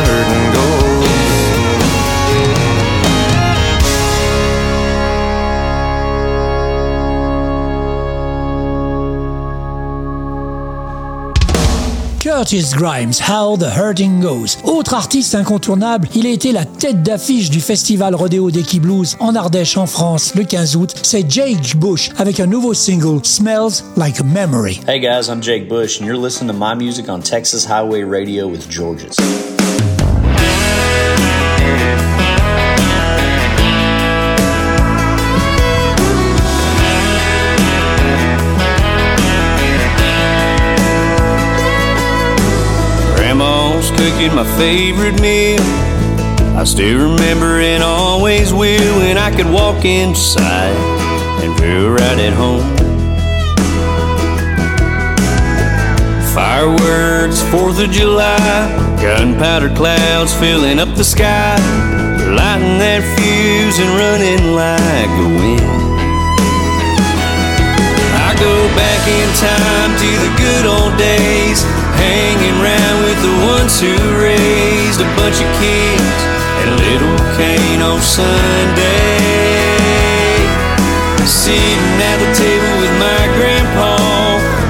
Curtis 12.45 12.75
Grimes, 12.75 13.19
How 13.27 13.57
the 13.57 13.75
Hurting 13.75 14.21
Goes. 14.21 14.59
Autre 14.65 14.93
artiste 14.93 15.33
incontournable, 15.33 16.07
il 16.13 16.27
a 16.27 16.29
été 16.29 16.51
la 16.51 16.63
tête 16.63 17.01
d'affiche 17.01 17.49
du 17.49 17.59
festival 17.59 18.13
Rodeo 18.13 18.51
d'Eki 18.51 18.79
Blues 18.79 19.17
en 19.19 19.33
Ardèche 19.33 19.77
en 19.77 19.87
France 19.87 20.35
le 20.35 20.43
15 20.43 20.75
août. 20.75 20.93
C'est 21.01 21.25
Jake 21.27 21.75
Bush 21.75 22.11
avec 22.19 22.39
un 22.39 22.45
nouveau 22.45 22.75
single, 22.75 23.21
Smells 23.23 23.83
Like 23.97 24.19
a 24.19 24.23
Memory. 24.23 24.79
Hey 24.87 24.99
guys, 24.99 25.27
I'm 25.27 25.41
Jake 25.41 25.67
Bush, 25.67 25.99
and 25.99 26.05
you're 26.05 26.21
listening 26.21 26.51
to 26.51 26.55
my 26.55 26.75
music 26.75 27.09
on 27.09 27.21
Texas 27.21 27.65
Highway 27.65 28.03
Radio 28.03 28.47
with 28.47 28.69
Georges. 28.69 29.15
Grandma's 43.75 43.91
cooking 43.91 44.33
my 44.33 44.45
favorite 44.57 45.19
meal. 45.19 45.59
I 46.55 46.63
still 46.63 47.11
remember 47.11 47.59
and 47.59 47.83
always 47.83 48.53
will 48.53 48.99
when 48.99 49.17
I 49.17 49.35
could 49.35 49.47
walk 49.47 49.83
inside 49.83 50.75
and 51.43 51.57
feel 51.59 51.89
right 51.89 52.19
at 52.19 52.31
home. 52.33 52.63
Fireworks, 56.33 57.41
4th 57.51 57.83
of 57.83 57.91
July, 57.91 58.97
gunpowder 59.01 59.75
clouds 59.75 60.33
filling 60.33 60.79
up 60.79 60.95
the 60.95 61.03
sky. 61.03 61.57
Lighting 62.33 62.79
that 62.79 63.03
fuse 63.17 63.79
and 63.79 63.89
running 63.99 64.55
like 64.55 65.09
the 65.19 65.27
wind. 65.41 65.74
Go 68.45 68.69
back 68.77 69.01
in 69.09 69.29
time 69.41 69.97
to 69.97 70.11
the 70.21 70.29
good 70.37 70.65
old 70.69 70.93
days, 71.01 71.65
hanging 71.97 72.53
around 72.61 73.01
with 73.01 73.17
the 73.25 73.35
ones 73.41 73.81
who 73.81 73.89
raised 74.21 75.01
a 75.01 75.09
bunch 75.17 75.41
of 75.41 75.49
kids 75.57 76.19
and 76.61 76.69
Little 76.77 77.17
Cane 77.33 77.81
on 77.81 77.97
Sunday. 78.05 78.85
Sitting 81.25 81.97
at 82.05 82.21
the 82.21 82.29
table 82.37 82.73
with 82.85 82.93
my 83.01 83.23
grandpa, 83.33 83.97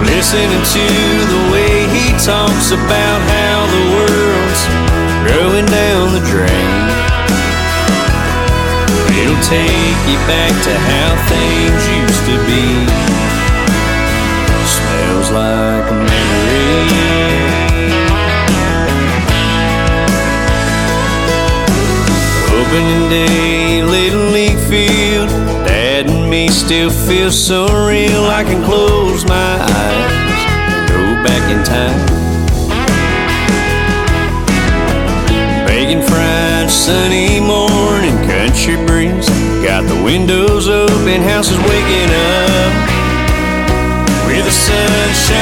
listening 0.07 0.63
to 0.71 0.87
the 1.35 1.41
way 1.51 1.83
he 1.91 2.15
talks 2.23 2.71
about 2.71 3.19
how 3.27 3.57
the 3.75 3.83
world's 3.91 4.63
growing 5.27 5.67
down 5.67 6.15
the 6.15 6.23
drain. 6.31 6.79
It'll 9.19 9.43
take 9.43 9.99
you 10.07 10.15
back 10.31 10.55
to 10.63 10.73
how 10.79 11.11
things 11.27 11.81
used 11.91 12.23
to 12.31 12.35
be. 12.47 13.14
Smells 15.15 15.31
like 15.31 15.91
a 15.91 15.93
memory. 15.93 16.75
Opening 22.51 23.09
day, 23.09 23.83
Little 23.83 24.31
League 24.31 24.57
field. 24.67 25.29
Dad 25.65 26.09
and 26.09 26.29
me 26.29 26.49
still 26.49 26.89
feel 26.89 27.31
so 27.31 27.65
real. 27.87 28.25
I 28.25 28.43
can 28.43 28.61
close 28.65 29.25
my 29.25 29.61
eyes 29.61 30.41
and 30.73 30.89
go 30.89 31.23
back 31.23 31.49
in 31.49 31.63
time. 31.63 32.05
Bacon 35.65 36.01
fried, 36.01 36.69
sunny 36.69 37.39
morning, 37.39 38.17
country 38.27 38.75
breeze. 38.85 39.29
Got 39.63 39.87
the 39.87 40.03
windows 40.03 40.67
open, 40.67 41.21
house 41.21 41.51
is 41.51 41.57
waking 41.59 42.09
up 42.09 42.94
sunshine. 44.55 45.35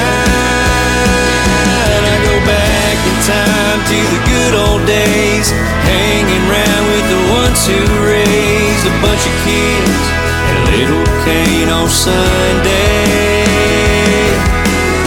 I 2.10 2.18
go 2.26 2.36
back 2.50 2.98
in 3.06 3.18
time 3.22 3.80
to 3.86 4.00
the 4.10 4.22
good 4.26 4.54
old 4.58 4.84
days, 4.90 5.54
hanging 5.86 6.46
round 6.50 6.86
with 6.90 7.06
the 7.14 7.22
ones 7.38 7.62
who 7.70 7.78
raised 8.02 8.86
a 8.90 8.96
bunch 9.06 9.24
of 9.30 9.36
kids 9.46 10.04
at 10.50 10.58
Little 10.74 11.06
Cane 11.26 11.70
on 11.70 11.88
Sunday. 11.88 13.46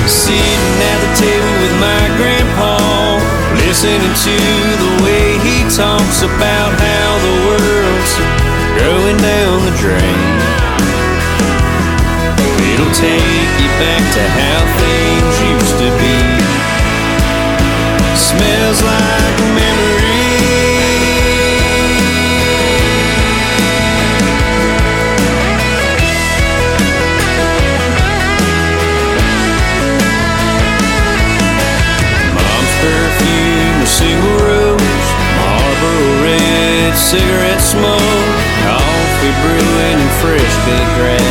Sitting 0.06 0.78
at 0.86 0.98
the 1.02 1.12
table 1.18 1.54
with 1.62 1.74
my 1.82 2.02
grandpa, 2.14 3.18
listening 3.58 4.14
to 4.26 4.36
the 4.82 4.92
way 5.02 5.38
he 5.42 5.66
talks 5.70 6.22
about 6.22 6.70
how 6.78 7.08
the 7.26 7.34
world's 7.50 8.14
growing 8.78 9.18
down 9.18 9.66
the 9.66 9.74
drain. 9.82 10.30
It'll 12.70 12.94
take 12.94 13.25
back 13.78 14.00
to 14.14 14.22
how 14.40 14.60
things 14.80 15.36
used 15.52 15.76
to 15.76 15.90
be. 16.00 16.16
Smells 18.16 18.80
like 18.82 19.38
memory. 19.52 20.16
Mom's 32.32 32.72
perfume, 32.80 33.82
a 33.82 33.86
single 33.86 34.38
rose, 34.40 35.08
Marlboro 35.36 36.24
red, 36.24 36.94
cigarette 36.96 37.60
smoke, 37.60 38.00
coffee 38.64 39.34
brewing, 39.42 40.00
and 40.00 40.12
fresh 40.22 40.54
cut 40.64 40.86
grass. 40.96 41.25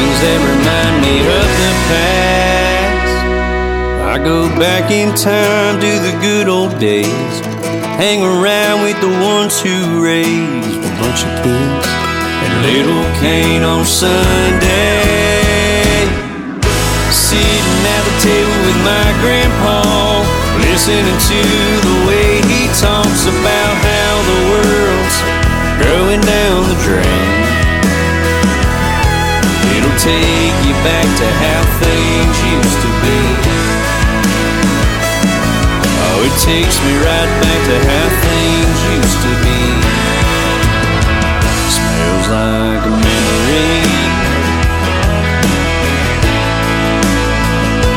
Things 0.00 0.20
that 0.24 0.40
remind 0.40 0.96
me 1.04 1.20
of 1.28 1.48
the 1.60 1.72
past. 1.92 3.20
I 4.00 4.16
go 4.16 4.48
back 4.56 4.88
in 4.88 5.12
time 5.12 5.76
to 5.76 5.92
the 6.00 6.16
good 6.24 6.48
old 6.48 6.80
days. 6.80 7.34
Hang 8.00 8.24
around 8.24 8.80
with 8.80 8.96
the 9.04 9.12
ones 9.20 9.60
who 9.60 9.76
raised 10.00 10.80
a 10.80 10.92
bunch 11.04 11.20
of 11.20 11.32
kids 11.44 11.84
and 11.84 12.52
Little 12.64 13.04
Cane 13.20 13.60
on 13.60 13.84
Sunday. 13.84 15.04
Sitting 17.12 17.84
at 17.84 18.02
the 18.08 18.16
table 18.24 18.56
with 18.64 18.80
my 18.80 19.04
grandpa, 19.20 19.84
listening 20.64 21.20
to 21.28 21.40
the 21.84 21.96
way 22.08 22.40
he 22.48 22.72
talks 22.80 23.28
about 23.28 23.74
how 23.84 24.12
the 24.32 24.38
world's 24.48 25.16
growing 25.76 26.24
down 26.24 26.72
the 26.72 26.78
drain 26.88 27.29
take 30.00 30.56
you 30.64 30.72
back 30.80 31.04
to 31.04 31.26
how 31.44 31.60
things 31.84 32.36
used 32.56 32.80
to 32.80 32.90
be. 33.04 33.20
Oh, 36.00 36.24
it 36.24 36.34
takes 36.40 36.76
me 36.86 36.96
right 37.04 37.32
back 37.44 37.60
to 37.68 37.76
how 37.84 38.08
things 38.24 38.78
used 38.96 39.20
to 39.26 39.32
be. 39.44 39.60
Smells 41.76 42.26
like 42.32 42.82
a 42.88 42.94
memory. 43.04 43.76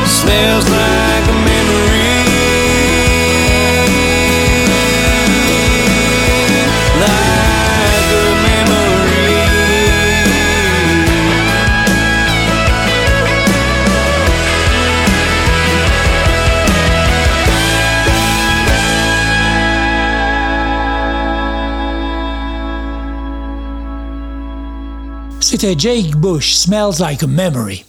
Smells 0.04 0.68
like 0.68 0.83
C'était 25.64 25.80
Jake 25.80 26.16
Bush, 26.16 26.52
Smells 26.52 27.00
Like 27.00 27.22
a 27.22 27.26
Memory. 27.26 27.86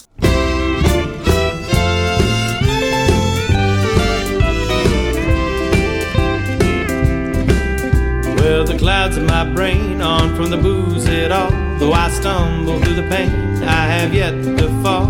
Well, 8.37 8.63
the 8.63 8.77
clouds 8.79 9.17
in 9.17 9.25
my 9.25 9.43
brain 9.53 10.01
aren't 10.01 10.37
from 10.37 10.51
the 10.51 10.57
booze 10.57 11.05
at 11.09 11.33
all. 11.33 11.51
Though 11.77 11.91
I 11.91 12.09
stumble 12.11 12.79
through 12.79 12.95
the 12.95 13.09
pain, 13.09 13.29
I 13.63 13.87
have 13.87 14.13
yet 14.13 14.31
to 14.57 14.69
fall. 14.81 15.07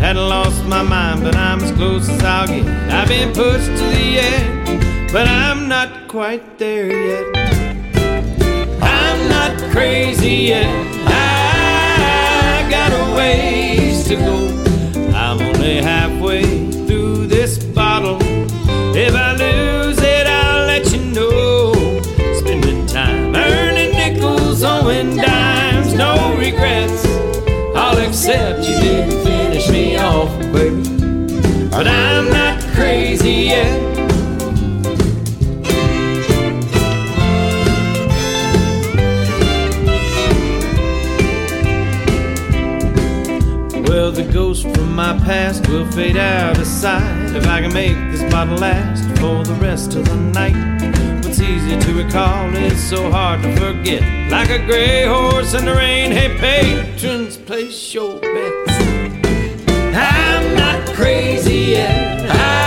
Hadn't 0.00 0.26
lost 0.26 0.64
my 0.64 0.80
mind, 0.80 1.22
but 1.22 1.36
I'm 1.36 1.60
as 1.60 1.70
close 1.72 2.08
as 2.08 2.22
I'll 2.24 2.46
get. 2.46 2.66
I've 2.90 3.08
been 3.08 3.34
pushed 3.34 3.66
to 3.66 3.84
the 3.92 4.20
edge, 4.20 5.12
but 5.12 5.28
I'm 5.28 5.68
not 5.68 6.08
quite 6.08 6.58
there 6.58 6.90
yet. 6.90 7.26
I'm 8.80 9.28
not 9.28 9.70
crazy 9.70 10.48
yet. 10.48 10.94
I 11.06 11.33
got 12.88 13.08
a 13.08 13.16
ways 13.16 14.04
to 14.08 14.16
go. 14.16 14.36
I'm 15.14 15.40
only 15.40 15.76
halfway 15.76 16.42
through 16.86 17.26
this 17.26 17.62
bottle. 17.62 18.18
If 18.94 19.14
I 19.14 19.32
lose 19.32 19.98
it, 20.02 20.26
I'll 20.26 20.66
let 20.66 20.92
you 20.92 21.00
know. 21.16 21.72
Spending 22.40 22.86
time 22.86 23.34
earning 23.34 23.92
nickels, 23.92 24.62
owing 24.62 25.16
dimes, 25.16 25.94
no 25.94 26.36
regrets. 26.36 27.06
I'll 27.74 27.98
accept 28.06 28.58
you 28.68 28.74
didn't 28.80 29.24
finish 29.24 29.70
me 29.70 29.96
off, 29.96 30.30
baby. 30.52 30.82
But 31.70 31.86
I'm 31.88 32.28
not 32.30 32.60
crazy 32.74 33.48
yet. 33.54 33.83
Past 45.24 45.66
will 45.68 45.90
fade 45.92 46.18
out 46.18 46.58
of 46.58 46.66
sight 46.66 47.34
if 47.34 47.46
I 47.46 47.62
can 47.62 47.72
make 47.72 47.96
this 48.12 48.22
bottle 48.30 48.58
last 48.58 49.04
for 49.18 49.42
the 49.42 49.54
rest 49.54 49.94
of 49.94 50.04
the 50.04 50.16
night. 50.16 50.54
What's 51.24 51.40
easy 51.40 51.78
to 51.78 52.04
recall 52.04 52.54
is 52.54 52.82
so 52.82 53.10
hard 53.10 53.42
to 53.42 53.56
forget. 53.56 54.02
Like 54.30 54.50
a 54.50 54.58
gray 54.66 55.06
horse 55.06 55.54
in 55.54 55.64
the 55.64 55.74
rain, 55.74 56.10
hey 56.10 56.36
patrons, 56.36 57.38
place 57.38 57.94
your 57.94 58.20
bets. 58.20 58.72
I'm 59.96 60.54
not 60.56 60.94
crazy 60.94 61.72
yet. 61.72 62.30
I 62.30 62.63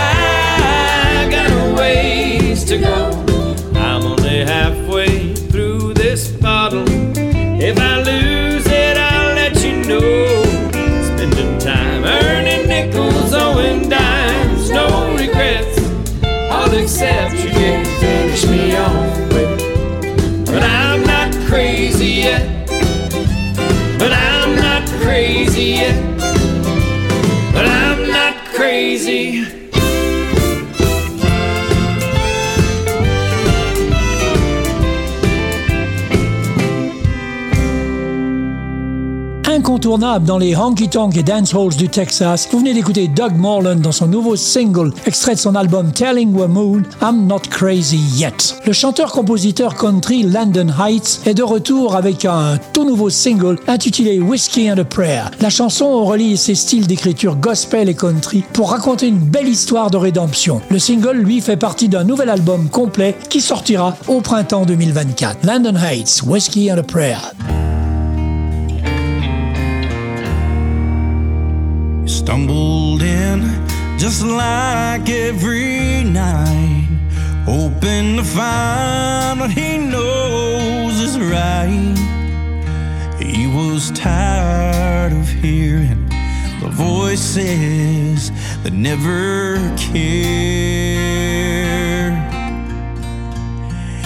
Incontournable 39.48 40.26
dans 40.26 40.36
les 40.36 40.54
honky-tonk 40.54 41.16
et 41.16 41.22
dance 41.22 41.54
halls 41.54 41.74
du 41.74 41.88
Texas, 41.88 42.46
vous 42.52 42.58
venez 42.58 42.74
d'écouter 42.74 43.08
Doug 43.08 43.34
Morland 43.34 43.80
dans 43.80 43.92
son 43.92 44.06
nouveau 44.06 44.36
single, 44.36 44.92
extrait 45.06 45.36
de 45.36 45.40
son 45.40 45.54
album 45.54 45.90
Telling 45.90 46.34
the 46.34 46.46
Moon, 46.46 46.82
I'm 47.00 47.26
Not 47.26 47.40
Crazy 47.48 47.96
Yet. 47.96 48.56
Le 48.66 48.74
chanteur-compositeur 48.74 49.74
country 49.74 50.22
Landon 50.22 50.66
Heights 50.78 51.22
est 51.24 51.32
de 51.32 51.42
retour 51.42 51.96
avec 51.96 52.26
un 52.26 52.58
tout 52.74 52.84
nouveau 52.84 53.08
single 53.08 53.58
intitulé 53.66 54.20
Whiskey 54.20 54.70
and 54.70 54.76
a 54.76 54.84
Prayer. 54.84 55.24
La 55.40 55.48
chanson 55.48 56.04
relie 56.04 56.36
ses 56.36 56.54
styles 56.54 56.86
d'écriture 56.86 57.36
gospel 57.36 57.88
et 57.88 57.94
country 57.94 58.44
pour 58.52 58.72
raconter 58.72 59.08
une 59.08 59.16
belle 59.16 59.48
histoire 59.48 59.90
de 59.90 59.96
rédemption. 59.96 60.60
Le 60.68 60.78
single, 60.78 61.16
lui, 61.16 61.40
fait 61.40 61.56
partie 61.56 61.88
d'un 61.88 62.04
nouvel 62.04 62.28
album 62.28 62.68
complet 62.68 63.16
qui 63.30 63.40
sortira 63.40 63.96
au 64.08 64.20
printemps 64.20 64.66
2024. 64.66 65.46
Landon 65.46 65.76
Heights, 65.76 66.22
Whiskey 66.26 66.70
and 66.70 66.76
a 66.76 66.82
Prayer. 66.82 67.16
Stumbled 72.28 73.00
in 73.00 73.40
just 73.96 74.22
like 74.22 75.08
every 75.08 76.04
night, 76.04 76.86
hoping 77.46 78.16
to 78.18 78.22
find 78.22 79.40
what 79.40 79.50
he 79.50 79.78
knows 79.78 81.00
is 81.00 81.18
right. 81.18 81.96
He 83.18 83.46
was 83.46 83.90
tired 83.92 85.14
of 85.14 85.26
hearing 85.26 86.06
the 86.60 86.68
voices 86.68 88.30
that 88.62 88.74
never 88.74 89.56
cared. 89.78 90.52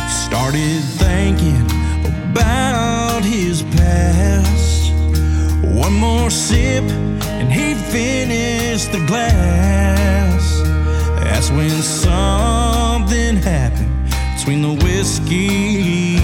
Started 0.09 0.81
thinking 1.03 1.67
about 2.07 3.25
his 3.25 3.63
past. 3.63 4.93
One 5.65 5.95
more 5.95 6.31
sip 6.31 6.85
and 7.43 7.53
he 7.53 7.75
finished 7.75 8.93
the 8.93 9.05
glass. 9.07 10.61
That's 11.25 11.51
when 11.51 11.71
something 11.83 13.37
happened 13.37 13.91
between 14.37 14.63
the 14.63 14.75
whiskey 14.85 16.22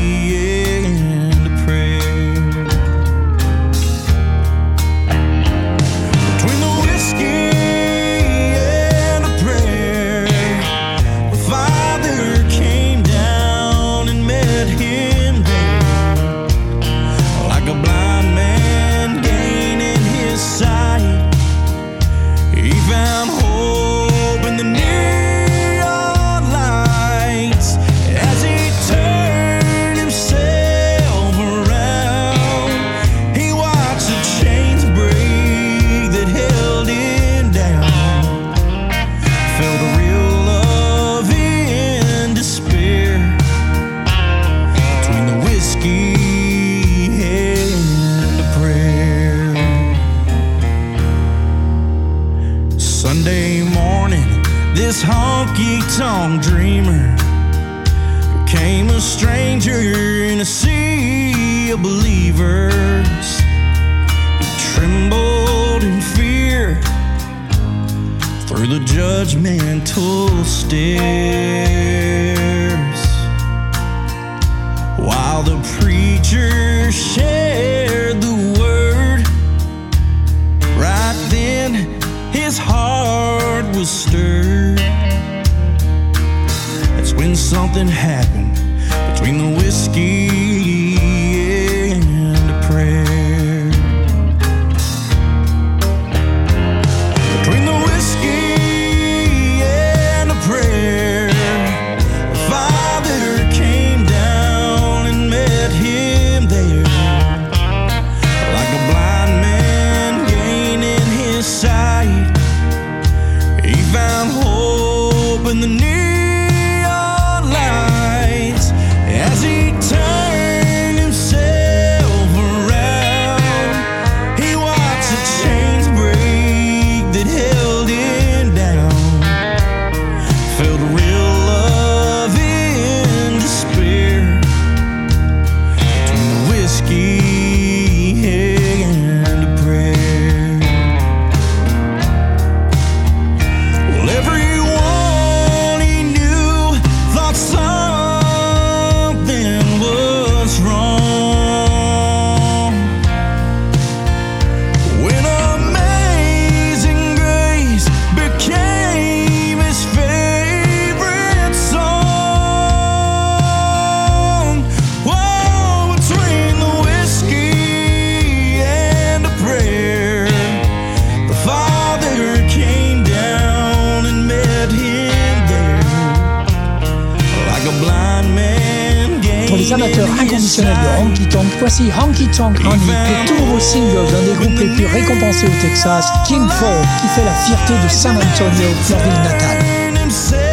honky 180.99 181.27
tonk, 181.27 181.47
voici 181.59 181.91
Honky 181.93 182.27
Tonk 182.29 182.59
Honey, 182.65 182.87
le 182.87 183.29
tout 183.29 183.45
nouveau 183.45 183.61
single 183.61 184.11
d'un 184.11 184.23
des 184.23 184.35
groupes 184.35 184.59
les 184.59 184.75
plus 184.75 184.87
récompensés 184.87 185.47
au 185.47 185.63
Texas, 185.63 186.07
King 186.27 186.47
Fall, 186.49 186.83
qui 187.01 187.09
fait 187.09 187.25
la 187.25 187.35
fierté 187.35 187.75
de 187.83 187.89
San 187.89 188.17
Antonio, 188.17 188.69
leur 188.89 188.99
ville 188.99 189.23
natale. 189.23 190.48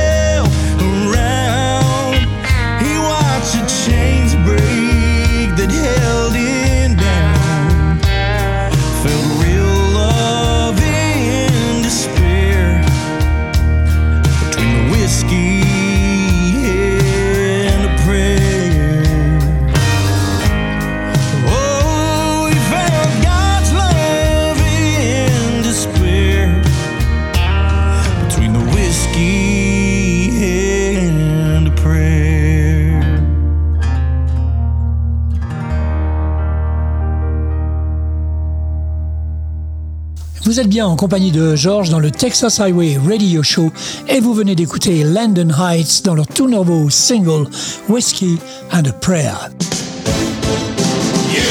Vous 40.55 40.61
êtes 40.61 40.69
bien 40.69 40.87
en 40.87 40.95
compagnie 40.95 41.31
de 41.31 41.53
George 41.57 41.89
dans 41.89 41.99
le 41.99 42.11
Texas 42.11 42.61
Highway 42.61 42.97
Radio 43.05 43.43
Show 43.43 43.73
et 44.07 44.21
vous 44.21 44.33
venez 44.33 44.55
d'écouter 44.55 45.03
Landon 45.03 45.49
Heights 45.49 46.05
dans 46.05 46.15
leur 46.15 46.27
tout 46.27 46.47
nouveau 46.47 46.89
single 46.89 47.45
Whiskey 47.89 48.37
and 48.71 48.85
a 48.87 48.93
Prayer. 48.93 49.33
You 51.29 51.43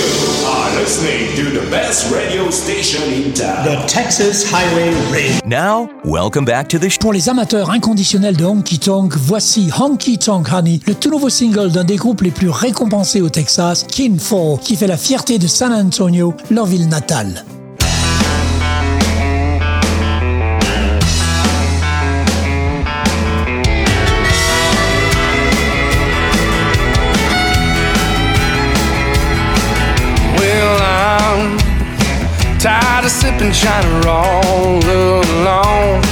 are 0.47 0.71
listening 0.81 1.37
to 1.37 1.51
the 1.51 1.71
best 1.71 2.11
radio 2.11 2.51
station 2.51 3.03
in 3.13 3.35
town. 3.35 3.67
The 3.67 3.87
Texas 3.87 4.51
Highway 4.51 4.95
Radio. 5.13 5.39
Now, 5.45 5.91
welcome 6.07 6.47
back 6.47 6.69
to 6.69 6.79
the 6.79 6.89
show. 6.89 6.97
Pour 7.01 7.13
les 7.13 7.29
amateurs 7.29 7.69
inconditionnels 7.69 8.39
de 8.39 8.47
honky 8.47 8.79
tonk, 8.79 9.19
voici 9.19 9.69
Honky 9.79 10.17
Tonk 10.17 10.49
Honey, 10.51 10.81
le 10.87 10.95
tout 10.95 11.11
nouveau 11.11 11.29
single 11.29 11.71
d'un 11.73 11.85
des 11.85 11.97
groupes 11.97 12.23
les 12.23 12.31
plus 12.31 12.49
récompensés 12.49 13.21
au 13.21 13.29
Texas, 13.29 13.85
Kin 13.87 14.17
Fall, 14.19 14.59
qui 14.63 14.77
fait 14.77 14.87
la 14.87 14.97
fierté 14.97 15.39
de 15.39 15.47
San 15.47 15.75
Antonio, 15.75 16.33
leur 16.51 16.65
ville 16.65 16.89
natale. 16.89 17.45
Of 33.45 33.55
sipping 33.55 33.69
Shiner 33.69 34.09
all 34.09 34.79
alone. 34.79 36.03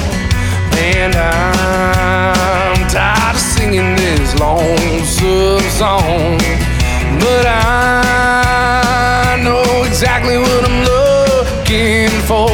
And 0.76 1.14
I'm 1.14 2.89
tired 2.89 3.35
of 3.35 3.41
singing 3.41 3.97
this 3.97 4.39
lonesome 4.39 5.61
song. 5.70 6.39
But 7.20 7.47
I 7.47 9.41
know 9.43 9.85
exactly 9.85 10.37
what 10.37 10.64
I'm 10.68 10.85
looking 10.85 12.11
for. 12.26 12.51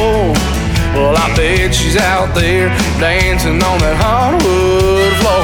Well, 0.95 1.15
I 1.15 1.33
bet 1.35 1.73
she's 1.75 1.97
out 1.97 2.33
there 2.33 2.69
dancing 2.99 3.61
on 3.61 3.79
that 3.79 3.97
hardwood 3.99 5.13
floor. 5.19 5.43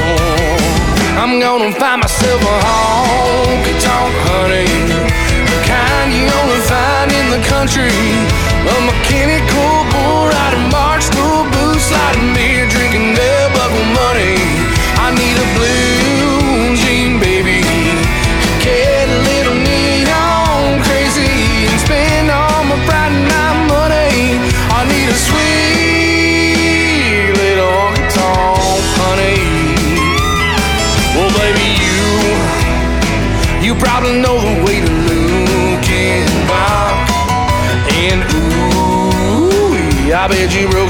I'm 1.20 1.40
gonna 1.40 1.72
find 1.74 2.02
myself 2.02 2.42
a 2.42 2.58
honky 2.66 3.74
tonk 3.84 4.16
honey, 4.28 4.68
the 5.52 5.60
kind 5.68 6.14
you 6.14 6.28
only 6.42 6.62
find 6.68 7.12
in 7.12 7.32
the 7.32 7.42
country. 7.48 8.45
A 8.66 8.76
mechanical 8.82 9.86
bull 9.92 10.28
riding 10.34 10.70
March 10.72 11.04
school 11.04 11.44
boots, 11.54 11.86
sliding 11.86 12.34
beer, 12.34 12.45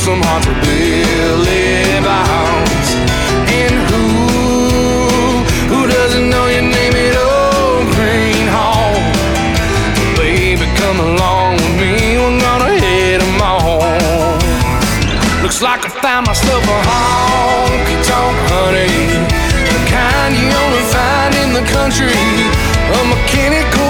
some 0.05 0.21
hearts 0.21 0.45
with 0.45 0.61
Billy 0.61 1.81
Bounce. 2.05 2.89
And 3.59 3.75
who 3.89 4.05
who 5.71 5.79
doesn't 5.87 6.29
know 6.29 6.45
your 6.45 6.61
name 6.61 6.95
at 7.05 7.15
Old 7.17 7.89
Gruene 7.95 8.49
Hall? 8.57 8.93
Baby, 10.21 10.67
come 10.81 10.99
along 11.09 11.53
with 11.57 11.75
me, 11.81 11.93
we're 12.21 12.39
gonna 12.47 12.73
hit 12.85 13.19
'em 13.27 13.41
all. 13.41 14.37
Looks 15.41 15.59
like 15.67 15.81
I 15.89 15.91
found 16.05 16.23
myself 16.27 16.63
a 16.77 16.79
honky 16.89 17.97
tonk 18.09 18.37
honey, 18.53 18.97
the 19.73 19.81
kind 19.95 20.31
you 20.39 20.47
only 20.63 20.83
find 20.95 21.31
in 21.43 21.49
the 21.57 21.65
country. 21.77 22.21
A 22.99 23.01
mechanical 23.13 23.84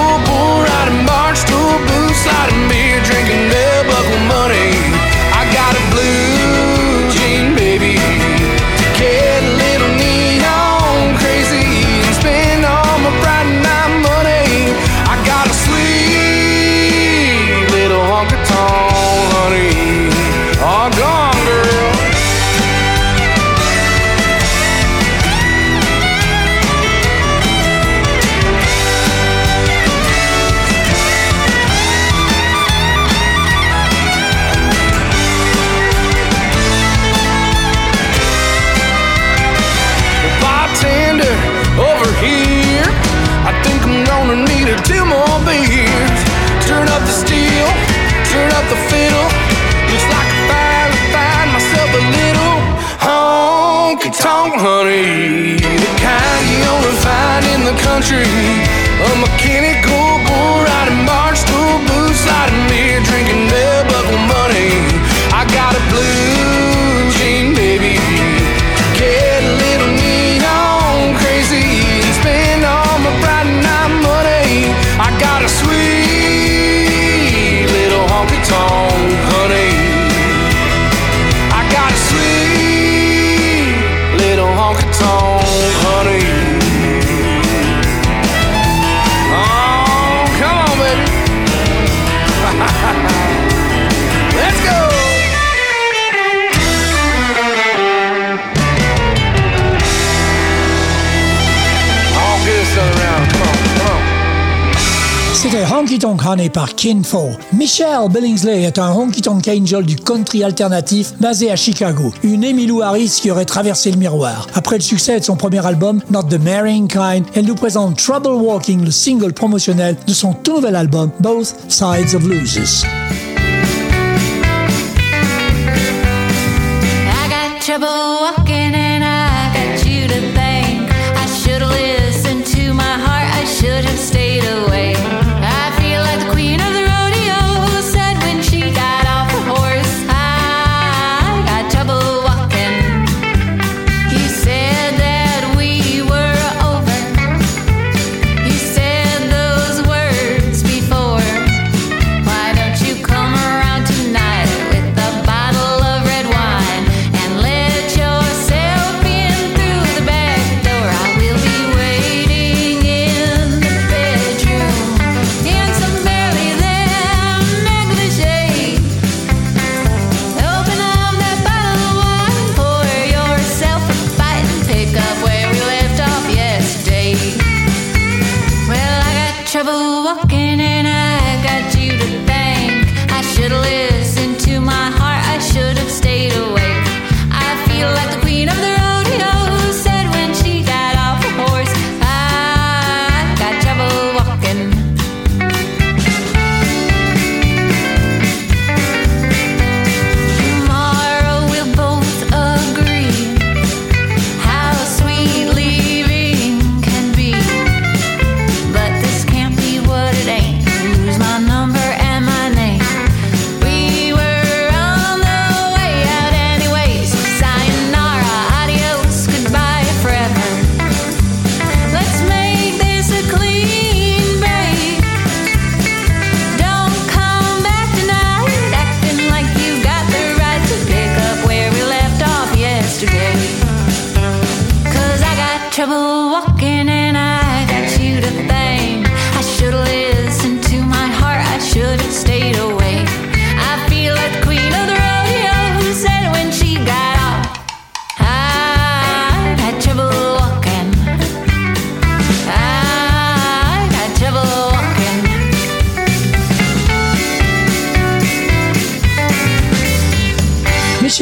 Michelle 107.52 108.08
Billingsley 108.10 108.64
est 108.64 108.78
un 108.78 108.92
honky 108.92 109.22
tonk 109.22 109.48
angel 109.48 109.84
du 109.84 109.96
country 109.96 110.44
alternatif 110.44 111.14
basé 111.18 111.50
à 111.50 111.56
Chicago. 111.56 112.12
Une 112.22 112.44
Emmylou 112.44 112.82
Harris 112.82 113.18
qui 113.20 113.30
aurait 113.30 113.46
traversé 113.46 113.90
le 113.90 113.96
miroir. 113.96 114.46
Après 114.54 114.76
le 114.76 114.82
succès 114.82 115.18
de 115.18 115.24
son 115.24 115.36
premier 115.36 115.64
album, 115.64 116.00
Not 116.10 116.24
the 116.24 116.38
Marrying 116.38 116.86
Kind, 116.86 117.24
elle 117.34 117.46
nous 117.46 117.54
présente 117.54 117.96
Trouble 117.96 118.28
Walking, 118.28 118.84
le 118.84 118.90
single 118.90 119.32
promotionnel 119.32 119.96
de 120.06 120.12
son 120.12 120.34
tout 120.34 120.56
nouvel 120.56 120.76
album, 120.76 121.10
Both 121.20 121.54
Sides 121.68 122.14
of 122.14 122.26
Losers. 122.26 122.84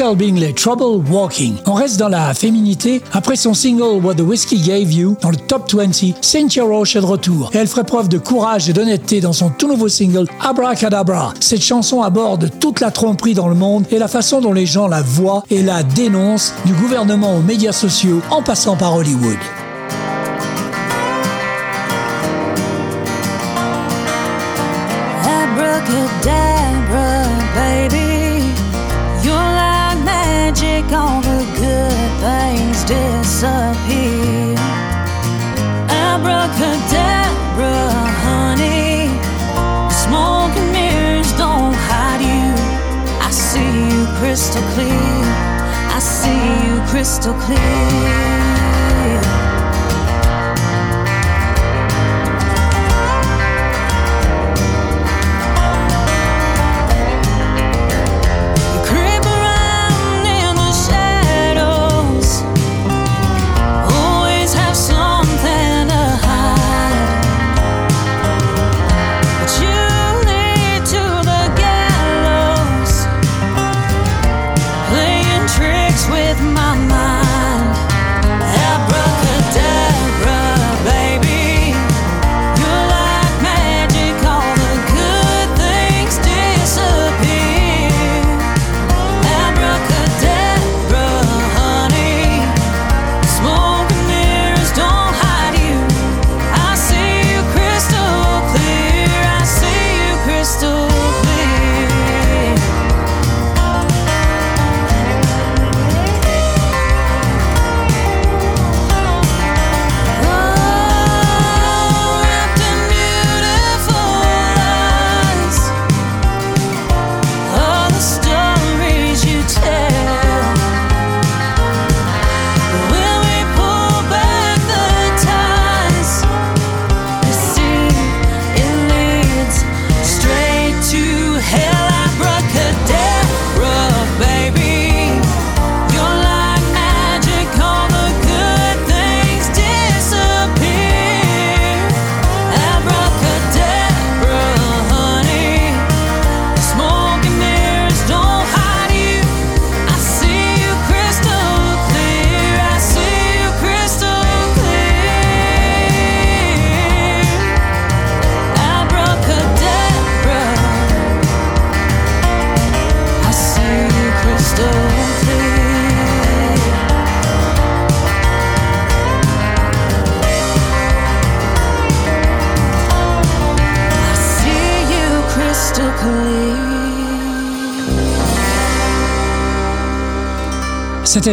Michelle 0.05 0.17
Bingley, 0.17 0.53
Trouble 0.53 1.03
Walking. 1.09 1.55
On 1.65 1.73
reste 1.73 1.97
dans 1.97 2.09
la 2.09 2.33
féminité 2.35 3.01
après 3.11 3.35
son 3.35 3.55
single 3.55 4.03
What 4.03 4.15
the 4.15 4.21
Whiskey 4.21 4.57
Gave 4.57 4.91
You 4.91 5.17
dans 5.19 5.31
le 5.31 5.35
top 5.35 5.73
20. 5.73 6.13
Cynthia 6.21 6.63
Roche 6.63 6.95
est 6.95 7.01
de 7.01 7.05
retour 7.05 7.49
et 7.53 7.57
elle 7.57 7.67
ferait 7.67 7.85
preuve 7.85 8.07
de 8.07 8.19
courage 8.19 8.69
et 8.69 8.73
d'honnêteté 8.73 9.19
dans 9.19 9.33
son 9.33 9.49
tout 9.49 9.67
nouveau 9.67 9.89
single 9.89 10.27
Abracadabra. 10.41 11.33
Cette 11.39 11.63
chanson 11.63 12.03
aborde 12.03 12.51
toute 12.59 12.81
la 12.81 12.91
tromperie 12.91 13.33
dans 13.33 13.47
le 13.47 13.55
monde 13.55 13.85
et 13.89 13.97
la 13.97 14.07
façon 14.07 14.41
dont 14.41 14.53
les 14.53 14.67
gens 14.67 14.87
la 14.87 15.01
voient 15.01 15.43
et 15.49 15.63
la 15.63 15.81
dénoncent 15.81 16.53
du 16.65 16.73
gouvernement 16.73 17.35
aux 17.37 17.41
médias 17.41 17.71
sociaux 17.71 18.21
en 18.29 18.43
passant 18.43 18.75
par 18.75 18.95
Hollywood. 18.95 19.39
Make 30.85 30.97
all 30.97 31.21
the 31.21 31.43
good 31.57 32.11
things 32.21 32.83
disappear. 32.83 34.55
Abracadabra, 35.89 37.73
honey, 38.21 39.09
smoke 39.89 40.55
and 40.55 40.71
mirrors 40.71 41.31
don't 41.39 41.73
hide 41.73 42.21
you. 42.21 42.53
I 43.19 43.31
see 43.31 43.65
you 43.89 44.05
crystal 44.19 44.61
clear. 44.73 45.25
I 45.89 45.99
see 45.99 46.67
you 46.67 46.79
crystal 46.91 47.33
clear. 47.33 48.44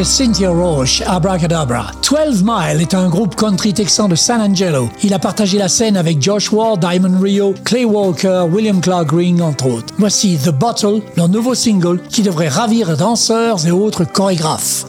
Cynthia 0.00 0.48
Roche, 0.48 1.02
Abracadabra. 1.06 1.90
12 2.02 2.42
Mile 2.44 2.80
est 2.80 2.94
un 2.94 3.10
groupe 3.10 3.36
country 3.36 3.74
texan 3.74 4.08
de 4.08 4.14
San 4.14 4.40
Angelo. 4.40 4.88
Il 5.02 5.12
a 5.12 5.18
partagé 5.18 5.58
la 5.58 5.68
scène 5.68 5.98
avec 5.98 6.22
Josh 6.22 6.50
Ward, 6.50 6.80
Diamond 6.80 7.20
Rio, 7.20 7.54
Clay 7.62 7.84
Walker, 7.84 8.46
William 8.50 8.80
Clark 8.80 9.08
Green, 9.08 9.42
entre 9.42 9.66
autres. 9.66 9.92
Voici 9.98 10.38
The 10.42 10.48
Bottle, 10.48 11.02
leur 11.16 11.28
nouveau 11.28 11.54
single 11.54 12.00
qui 12.08 12.22
devrait 12.22 12.48
ravir 12.48 12.96
danseurs 12.96 13.66
et 13.66 13.70
autres 13.70 14.04
chorégraphes. 14.04 14.86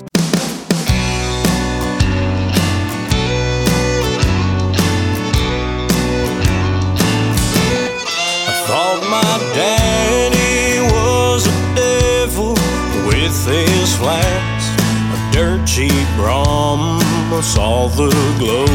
Cheap 15.65 16.07
rum. 16.17 16.99
I 17.33 17.41
saw 17.41 17.87
the 17.87 18.09
glow 18.39 18.67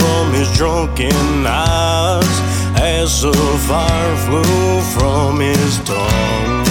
from 0.00 0.32
his 0.34 0.48
drunken 0.56 1.46
eyes 1.46 2.36
as 2.80 3.22
the 3.22 3.32
fire 3.68 4.16
flew 4.26 4.80
from 4.94 5.40
his 5.40 5.78
tongue. 5.84 6.64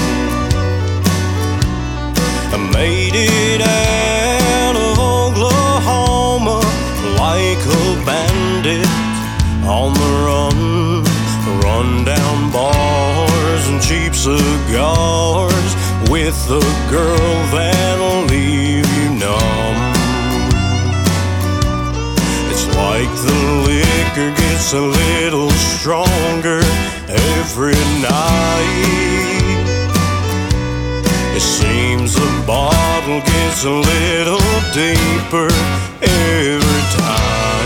I 2.52 2.58
made 2.74 3.16
it 3.16 3.62
out 3.62 4.76
of 4.76 5.00
Oklahoma 5.00 6.60
like 7.18 7.62
a 7.82 8.06
bandit 8.06 8.88
on 9.66 9.94
the 9.94 10.12
run. 10.28 11.04
Run 11.64 12.06
down 12.06 12.52
bars 12.52 13.68
and 13.70 13.82
cheap 13.82 14.14
cigars 14.14 15.72
with 16.08 16.38
the 16.48 16.62
girl 16.90 17.34
that'll 17.52 18.24
leave 18.26 18.88
you 18.98 19.10
numb. 19.20 19.78
It's 22.50 22.66
like 22.76 23.12
the 23.28 23.40
liquor 23.68 24.32
gets 24.36 24.74
a 24.74 24.82
little 24.82 25.50
stronger 25.52 26.62
every 27.08 27.80
night. 28.02 29.10
It 31.36 31.42
seems 31.42 32.14
the 32.16 32.44
bottle 32.48 33.22
gets 33.22 33.66
a 33.66 33.72
little 33.72 34.40
deeper 34.74 35.50
every 36.02 36.82
time. 36.98 37.59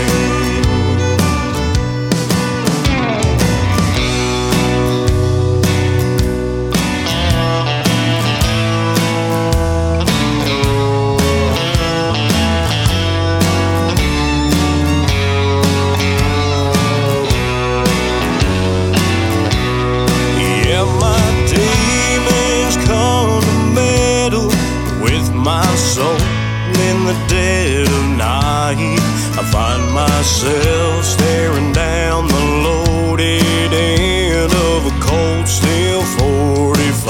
Myself 30.24 31.04
staring 31.04 31.70
down 31.70 32.26
the 32.28 32.44
loaded 32.64 33.74
end 33.74 34.50
of 34.72 34.86
a 34.86 34.94
cold 34.98 35.46
steel 35.46 36.00
45. 36.16 37.04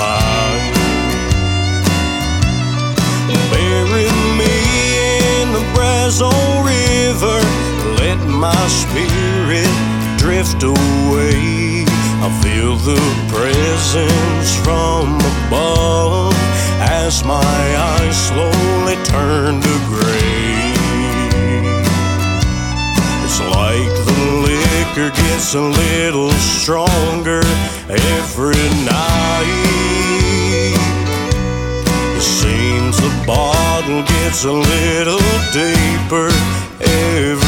Bury 3.52 4.10
me 4.34 4.56
in 5.38 5.52
the 5.52 5.64
Brazos 5.74 6.34
River, 6.66 7.38
let 8.02 8.18
my 8.26 8.66
spirit 8.66 9.70
drift 10.18 10.64
away. 10.64 11.84
I 12.26 12.28
feel 12.42 12.74
the 12.74 12.98
presence 13.30 14.56
from 14.64 15.20
above 15.46 16.34
as 16.80 17.22
my 17.22 17.66
eyes 17.94 18.16
slowly 18.26 18.96
turn 19.04 19.60
to 19.60 19.74
gray. 19.86 20.23
Liquor 24.94 25.10
gets 25.10 25.54
a 25.54 25.60
little 25.60 26.30
stronger 26.32 27.40
every 27.88 28.68
night. 28.84 29.44
It 32.16 32.22
seems 32.22 32.96
the 32.98 33.24
bottle 33.26 34.02
gets 34.02 34.44
a 34.44 34.52
little 34.52 35.18
deeper 35.52 36.28
every 36.80 37.43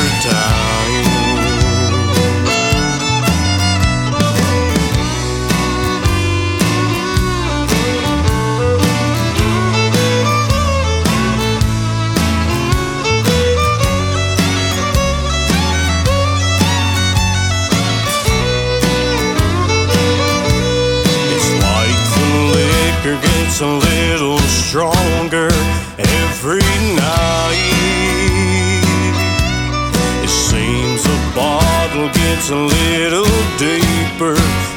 gets 32.37 32.51
a 32.51 32.55
little 32.55 33.24
deeper 33.57 34.37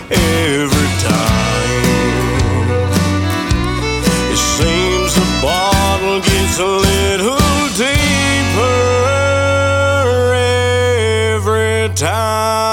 every 0.10 0.89
time. 1.03 1.89
It 4.32 4.38
seems 4.38 5.14
the 5.14 5.26
bottle 5.41 6.22
gets 6.22 6.57
a 6.57 6.66
little 6.66 7.68
deeper 7.76 8.78
every 11.36 11.93
time. 11.95 12.69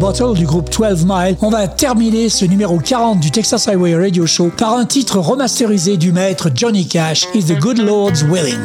Bottle 0.00 0.32
du 0.32 0.46
groupe 0.46 0.70
12 0.70 1.04
Mile, 1.06 1.36
on 1.42 1.50
va 1.50 1.68
terminer 1.68 2.30
ce 2.30 2.46
numéro 2.46 2.78
40 2.78 3.20
du 3.20 3.30
Texas 3.30 3.68
Highway 3.68 3.94
Radio 3.94 4.26
Show 4.26 4.50
par 4.56 4.72
un 4.72 4.86
titre 4.86 5.18
remasterisé 5.18 5.98
du 5.98 6.10
maître 6.10 6.48
Johnny 6.54 6.88
Cash, 6.88 7.26
Is 7.34 7.44
the 7.44 7.58
Good 7.60 7.76
Lord's 7.76 8.22
Willing. 8.22 8.58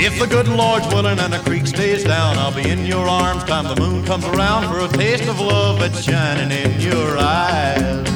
If 0.00 0.18
the 0.18 0.28
good 0.28 0.48
Lord's 0.48 0.88
willing 0.92 1.20
and 1.20 1.30
the 1.30 1.38
creek 1.44 1.68
stays 1.68 2.02
down, 2.02 2.36
I'll 2.36 2.52
be 2.52 2.68
in 2.68 2.84
your 2.84 3.06
arms 3.08 3.44
time 3.44 3.72
the 3.72 3.80
moon 3.80 4.04
comes 4.04 4.24
around 4.24 4.66
for 4.66 4.80
a 4.80 4.88
taste 4.98 5.28
of 5.28 5.38
love 5.38 5.78
that's 5.78 6.02
shining 6.02 6.50
in 6.50 6.80
your 6.80 7.16
eyes. 7.16 8.08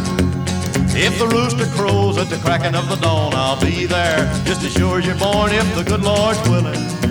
If 0.96 1.16
the 1.20 1.28
rooster 1.28 1.66
crows 1.76 2.18
at 2.18 2.28
the 2.28 2.38
cracking 2.38 2.74
of 2.74 2.88
the 2.88 2.96
dawn, 2.96 3.32
I'll 3.34 3.60
be 3.60 3.86
there 3.86 4.28
just 4.44 4.64
as 4.64 4.72
sure 4.72 4.98
as 4.98 5.06
you're 5.06 5.14
born. 5.14 5.52
If 5.52 5.72
the 5.76 5.84
good 5.84 6.02
Lord's 6.02 6.42
willing 6.48 7.01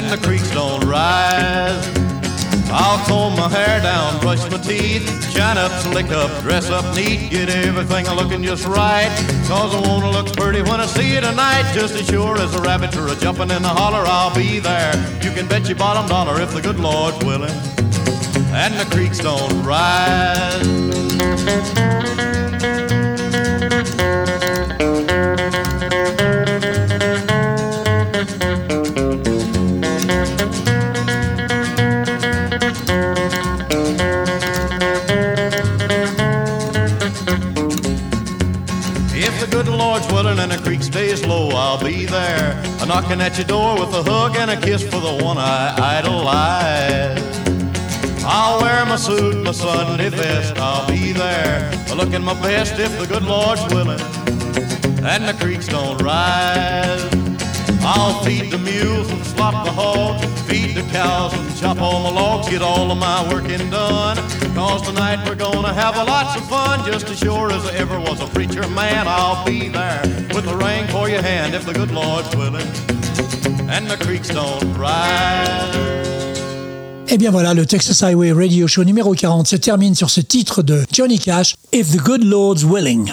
and 0.00 0.08
the 0.10 0.26
creeks 0.26 0.50
don't 0.52 0.82
rise, 0.86 1.86
I'll 2.72 3.04
comb 3.06 3.36
my 3.36 3.50
hair 3.50 3.80
down, 3.82 4.18
brush 4.20 4.40
my 4.50 4.56
teeth, 4.56 5.04
shine 5.30 5.58
up, 5.58 5.70
slick 5.82 6.06
up, 6.06 6.30
dress 6.42 6.70
up 6.70 6.94
neat, 6.96 7.30
get 7.30 7.50
everything 7.50 8.06
looking 8.16 8.42
just 8.42 8.66
right. 8.66 9.10
Cause 9.46 9.74
I 9.74 9.80
wanna 9.86 10.10
look 10.10 10.34
pretty 10.34 10.62
when 10.62 10.80
I 10.80 10.86
see 10.86 11.14
you 11.14 11.20
tonight. 11.20 11.70
Just 11.74 11.94
as 11.96 12.06
sure 12.06 12.38
as 12.38 12.54
a 12.54 12.62
rabbit 12.62 12.96
or 12.96 13.08
a 13.08 13.16
jumping 13.16 13.50
in 13.50 13.60
the 13.60 13.68
holler, 13.68 14.04
I'll 14.06 14.34
be 14.34 14.58
there. 14.58 14.94
You 15.22 15.32
can 15.32 15.46
bet 15.46 15.68
your 15.68 15.76
bottom 15.76 16.08
dollar 16.08 16.40
if 16.40 16.54
the 16.54 16.62
good 16.62 16.80
Lord's 16.80 17.22
willing 17.22 17.52
and 18.54 18.72
the 18.80 18.86
creeks 18.90 19.18
don't 19.18 19.62
rise. 19.62 20.66
Knocking 42.90 43.20
at 43.20 43.38
your 43.38 43.46
door 43.46 43.78
with 43.78 43.94
a 43.94 44.02
hug 44.02 44.34
and 44.34 44.50
a 44.50 44.60
kiss 44.60 44.82
for 44.82 44.98
the 44.98 45.24
one 45.24 45.38
I 45.38 45.98
idolize. 45.98 47.22
I'll 48.24 48.60
wear 48.60 48.84
my 48.84 48.96
suit, 48.96 49.44
my 49.44 49.52
Sunday 49.52 50.10
best. 50.10 50.58
I'll 50.58 50.88
be 50.88 51.12
there, 51.12 51.70
looking 51.94 52.24
my 52.24 52.34
best 52.42 52.80
if 52.80 52.98
the 52.98 53.06
good 53.06 53.22
Lord's 53.22 53.62
willing, 53.72 54.00
and 55.06 55.22
the 55.28 55.36
creeks 55.38 55.68
don't 55.68 56.02
rise. 56.02 57.19
I'll 57.82 58.22
feed 58.22 58.50
the 58.50 58.58
mules 58.58 59.10
and 59.10 59.24
slop 59.24 59.64
the 59.64 59.72
hogs, 59.72 60.24
feed 60.42 60.74
the 60.76 60.82
cows 60.92 61.32
and 61.32 61.56
chop 61.56 61.80
all 61.80 62.04
the 62.08 62.14
logs, 62.14 62.48
get 62.48 62.62
all 62.62 62.90
of 62.90 62.98
my 62.98 63.26
working 63.32 63.70
done. 63.70 64.16
Cause 64.54 64.82
tonight 64.82 65.26
we're 65.26 65.34
gonna 65.34 65.72
have 65.72 65.96
a 65.96 66.04
lots 66.04 66.36
of 66.36 66.48
fun, 66.48 66.84
just 66.90 67.08
as 67.08 67.18
sure 67.18 67.50
as 67.50 67.64
there 67.64 67.76
ever 67.76 67.98
was 67.98 68.20
a 68.20 68.26
preacher 68.26 68.68
man. 68.68 69.06
I'll 69.08 69.44
be 69.44 69.68
there 69.68 70.02
with 70.34 70.44
the 70.44 70.56
ring 70.56 70.86
for 70.88 71.08
your 71.08 71.22
hand 71.22 71.54
if 71.54 71.64
the 71.64 71.72
good 71.72 71.90
Lord's 71.90 72.34
willing, 72.36 72.68
and 73.70 73.88
the 73.88 73.96
creeks 74.04 74.28
don't 74.28 74.76
rise. 74.76 75.90
Et 77.08 77.14
Eh 77.14 77.18
bien 77.18 77.32
voilà, 77.32 77.54
le 77.54 77.66
Texas 77.66 78.02
Highway 78.02 78.30
Radio 78.30 78.68
Show 78.68 78.84
numéro 78.84 79.14
40 79.14 79.48
se 79.48 79.56
termine 79.56 79.96
sur 79.96 80.10
ce 80.10 80.20
titre 80.20 80.62
de 80.62 80.84
Johnny 80.92 81.18
Cash, 81.18 81.56
If 81.72 81.90
the 81.90 81.98
Good 81.98 82.22
Lord's 82.22 82.62
Willing. 82.62 83.12